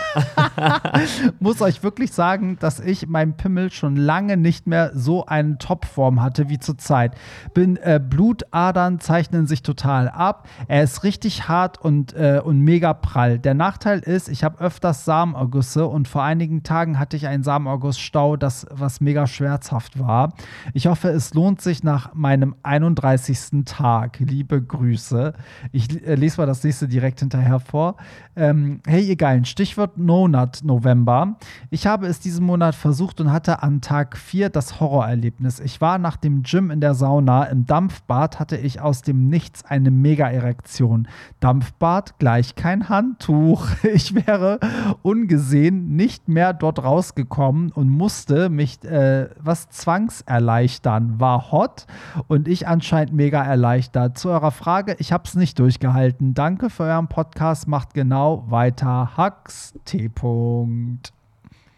[1.39, 6.21] muss euch wirklich sagen, dass ich meinem Pimmel schon lange nicht mehr so eine Topform
[6.21, 7.15] hatte wie zurzeit.
[7.53, 10.47] Bin äh, Blutadern zeichnen sich total ab.
[10.67, 13.39] Er ist richtig hart und, äh, und mega prall.
[13.39, 18.37] Der Nachteil ist, ich habe öfters Samenergüsse und vor einigen Tagen hatte ich einen Samenergussstau,
[18.37, 20.33] das was mega schmerzhaft war.
[20.73, 23.63] Ich hoffe, es lohnt sich nach meinem 31.
[23.65, 24.19] Tag.
[24.19, 25.33] Liebe Grüße.
[25.71, 27.95] Ich äh, lese mal das nächste direkt hinterher vor.
[28.35, 31.37] Ähm, hey, ihr Geilen, Stichwort No-Nut November.
[31.69, 35.59] Ich habe es diesen Monat versucht und hatte an Tag 4 das Horrorerlebnis.
[35.59, 37.43] Ich war nach dem Gym in der Sauna.
[37.45, 41.07] Im Dampfbad hatte ich aus dem Nichts eine Mega-Erektion.
[41.39, 43.67] Dampfbad gleich kein Handtuch.
[43.93, 44.59] Ich wäre
[45.01, 51.19] ungesehen nicht mehr dort rausgekommen und musste mich äh, was zwangserleichtern.
[51.19, 51.85] War hot
[52.27, 54.17] und ich anscheinend mega erleichtert.
[54.17, 56.33] Zu eurer Frage, ich habe es nicht durchgehalten.
[56.33, 57.67] Danke für euren Podcast.
[57.67, 59.11] Macht genau weiter.
[59.17, 59.73] Hacks.
[59.85, 60.09] T.
[60.09, 61.11] -Punkt.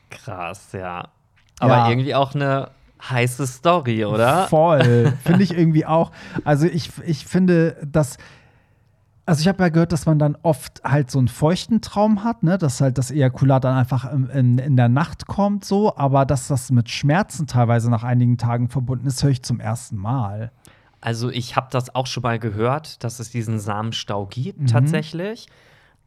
[0.10, 1.08] Krass, ja.
[1.60, 1.90] Aber Ja.
[1.90, 2.70] irgendwie auch eine
[3.10, 4.48] heiße Story, oder?
[4.48, 5.14] Voll.
[5.24, 6.12] Finde ich irgendwie auch.
[6.44, 8.18] Also ich, ich finde, dass.
[9.28, 12.44] Also ich habe ja gehört, dass man dann oft halt so einen feuchten Traum hat,
[12.44, 12.60] ne?
[12.60, 16.48] dass halt das Ejakulat dann einfach in, in, in der Nacht kommt, so, aber dass
[16.48, 20.52] das mit Schmerzen teilweise nach einigen Tagen verbunden ist, höre ich zum ersten Mal.
[21.02, 24.68] Also ich habe das auch schon mal gehört, dass es diesen Samenstau gibt Mhm.
[24.68, 25.48] tatsächlich.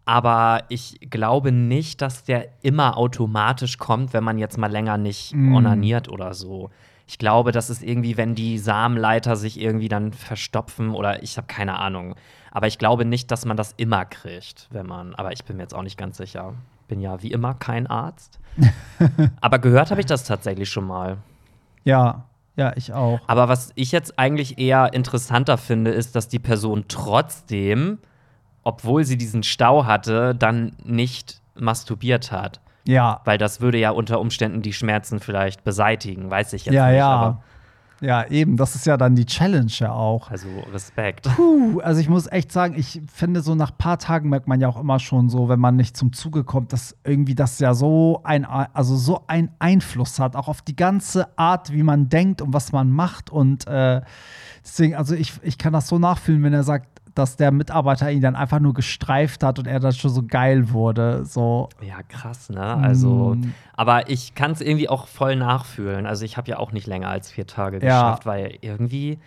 [0.04, 5.34] Aber ich glaube nicht, dass der immer automatisch kommt, wenn man jetzt mal länger nicht
[5.34, 5.54] Mm.
[5.54, 6.70] onaniert oder so.
[7.06, 11.46] Ich glaube, das ist irgendwie, wenn die Samenleiter sich irgendwie dann verstopfen oder ich habe
[11.46, 12.14] keine Ahnung.
[12.50, 15.14] Aber ich glaube nicht, dass man das immer kriegt, wenn man.
[15.14, 16.54] Aber ich bin mir jetzt auch nicht ganz sicher.
[16.88, 18.40] Bin ja wie immer kein Arzt.
[19.42, 21.18] aber gehört habe ich das tatsächlich schon mal.
[21.84, 22.24] Ja,
[22.58, 23.20] ja, ich auch.
[23.28, 27.98] Aber was ich jetzt eigentlich eher interessanter finde, ist, dass die Person trotzdem,
[28.64, 32.60] obwohl sie diesen Stau hatte, dann nicht masturbiert hat.
[32.84, 36.88] Ja, Weil das würde ja unter Umständen die Schmerzen vielleicht beseitigen, weiß ich jetzt ja,
[36.88, 36.96] nicht.
[36.96, 37.08] ja.
[37.08, 37.42] Aber,
[38.00, 40.30] Ja, eben, das ist ja dann die Challenge ja auch.
[40.30, 41.28] also Respekt.
[41.34, 44.60] Puh, also ich muss echt sagen, ich finde so nach ein paar Tagen merkt man
[44.60, 47.74] ja auch immer schon so, wenn man nicht zum Zuge kommt, dass irgendwie das ja
[47.74, 52.40] so ein, also so einen Einfluss hat, auch auf die ganze Art, wie man denkt
[52.40, 53.30] und was man macht.
[53.30, 54.00] Und äh,
[54.64, 58.20] deswegen, also ich, ich kann das so nachfühlen, wenn er sagt, dass der Mitarbeiter ihn
[58.22, 61.24] dann einfach nur gestreift hat und er dann schon so geil wurde.
[61.24, 61.68] So.
[61.82, 62.62] Ja, krass, ne?
[62.62, 63.52] Also, Mm.
[63.74, 66.06] aber ich kann es irgendwie auch voll nachfühlen.
[66.06, 67.80] Also, ich habe ja auch nicht länger als vier Tage Ja.
[67.82, 69.18] geschafft, weil irgendwie,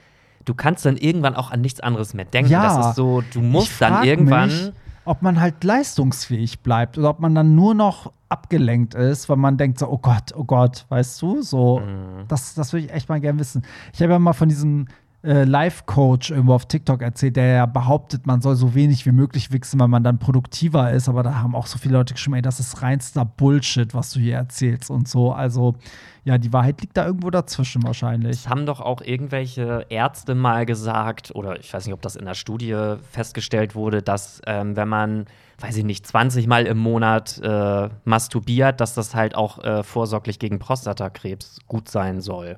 [0.46, 2.52] du kannst dann irgendwann auch an nichts anderes mehr denken.
[2.52, 2.64] Ja.
[2.64, 4.50] Das ist so, du musst dann irgendwann.
[4.50, 4.72] Mich,
[5.04, 9.58] ob man halt leistungsfähig bleibt oder ob man dann nur noch abgelenkt ist, weil man
[9.58, 12.26] denkt so, oh Gott, oh Gott, weißt du, so, Mhm.
[12.28, 13.64] das, das würde ich echt mal gern wissen.
[13.94, 14.88] Ich habe ja mal von diesem
[15.24, 19.52] äh, Life-Coach irgendwo auf TikTok erzählt, der ja behauptet, man soll so wenig wie möglich
[19.52, 21.10] wichsen, weil man dann produktiver ist.
[21.10, 24.20] Aber da haben auch so viele Leute geschrieben, ey, das ist reinster Bullshit, was du
[24.20, 25.32] hier erzählst und so.
[25.32, 25.76] Also,
[26.24, 28.44] ja, die Wahrheit liegt da irgendwo dazwischen wahrscheinlich.
[28.44, 32.26] Das haben doch auch irgendwelche Ärzte mal gesagt, oder ich weiß nicht, ob das in
[32.26, 35.26] der Studie festgestellt wurde, dass ähm, wenn man,
[35.60, 40.40] weiß ich nicht, 20 Mal im Monat äh, masturbiert, dass das halt auch äh, vorsorglich
[40.40, 42.58] gegen Prostatakrebs gut sein soll.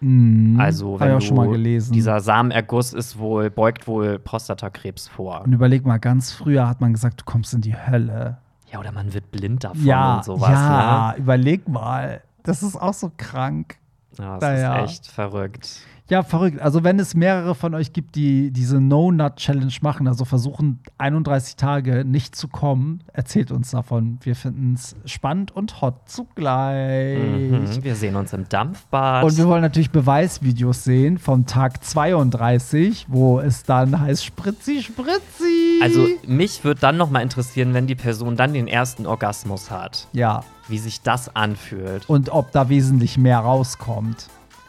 [0.00, 0.58] Mhm.
[0.60, 1.92] Also, wenn du, schon mal gelesen.
[1.92, 5.42] dieser Samenerguss ist wohl, beugt wohl Prostatakrebs vor.
[5.42, 8.38] und überleg mal, ganz früher hat man gesagt, du kommst in die Hölle.
[8.70, 10.50] Ja, oder man wird blind davon ja, und sowas.
[10.50, 11.18] ja, Ne?
[11.22, 12.22] überleg mal.
[12.42, 13.76] Das ist auch so krank.
[14.18, 14.84] Ja, das Naja.
[14.84, 15.80] ist echt verrückt.
[16.10, 16.60] Ja, verrückt.
[16.62, 22.02] Also, wenn es mehrere von euch gibt, die diese No-Nut-Challenge machen, also versuchen, 31 Tage
[22.04, 24.18] nicht zu kommen, erzählt uns davon.
[24.22, 27.18] Wir finden es spannend und hot zugleich.
[27.50, 27.84] Mhm.
[27.84, 29.24] Wir sehen uns im Dampfbad.
[29.24, 35.80] Und wir wollen natürlich Beweisvideos sehen vom Tag 32, wo es dann heißt Spritzi, Spritzi.
[35.82, 40.08] also, mich würde dann noch mal interessieren, wenn die Person dann den ersten Orgasmus hat,
[40.14, 40.42] Ja.
[40.68, 42.08] wie sich das anfühlt.
[42.08, 44.28] Und ob da wesentlich mehr rauskommt.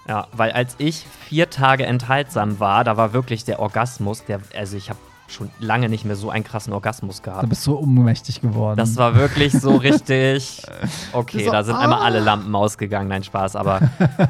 [0.10, 4.76] Ja, weil als ich vier Tage enthaltsam war, da war wirklich der Orgasmus, der, also
[4.76, 4.98] ich habe
[5.28, 7.50] schon lange nicht mehr so einen krassen Orgasmus Da gehabt.
[7.50, 8.76] bist du ohnmächtig geworden.
[8.76, 10.64] Das war wirklich so richtig.
[11.14, 13.82] Okay, So, da sind einmal alle Lampen ausgegangen, nein Spaß, aber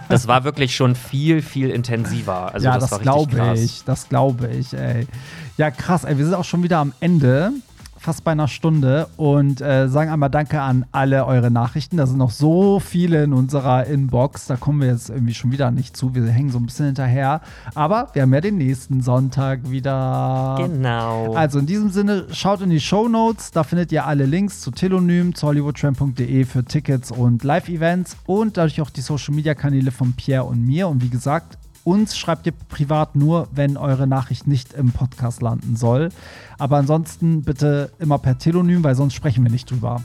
[0.09, 2.53] das war wirklich schon viel, viel intensiver.
[2.53, 3.83] Also ja, das, das, war richtig glaube ich.
[3.85, 5.07] Das glaube ich, ey.
[5.55, 6.17] Ja, krass, ey.
[6.17, 7.53] Wir sind auch schon wieder am Ende.
[7.99, 11.97] Fast bei einer Stunde und äh, sagen einmal Danke an alle eure Nachrichten.
[11.97, 14.47] Da sind noch so viele in unserer Inbox.
[14.47, 16.15] Da kommen wir jetzt irgendwie schon wieder nicht zu.
[16.15, 17.41] Wir hängen so ein bisschen hinterher.
[17.75, 20.55] Aber wir haben ja den nächsten Sonntag wieder.
[20.57, 21.33] Genau.
[21.33, 24.71] Also in diesem Sinne, schaut in die Show Notes, da findet ihr alle Links zu
[24.71, 30.65] Telonym, zu hollywoodtram.de für Tickets und Live-Events und dadurch auch die Social-Media-Kanäle von Pierre und
[30.65, 30.87] mir.
[30.87, 35.75] Und wie gesagt, uns schreibt ihr privat nur, wenn eure Nachricht nicht im Podcast landen
[35.75, 36.09] soll.
[36.57, 40.01] Aber ansonsten bitte immer per Telonym, weil sonst sprechen wir nicht drüber.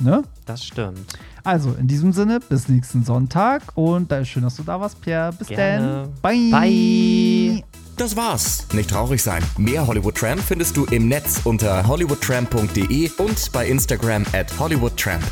[0.00, 0.24] Ne?
[0.44, 0.98] das stimmt.
[1.44, 5.00] Also in diesem Sinne, bis nächsten Sonntag und da ist schön, dass du da warst,
[5.00, 5.32] Pierre.
[5.32, 6.08] Bis dann.
[6.20, 6.50] Bye.
[6.50, 7.64] Bye.
[7.96, 8.66] Das war's.
[8.72, 9.42] Nicht traurig sein.
[9.56, 15.22] Mehr Hollywood Tramp findest du im Netz unter hollywoodtramp.de und bei Instagram at hollywoodtramp.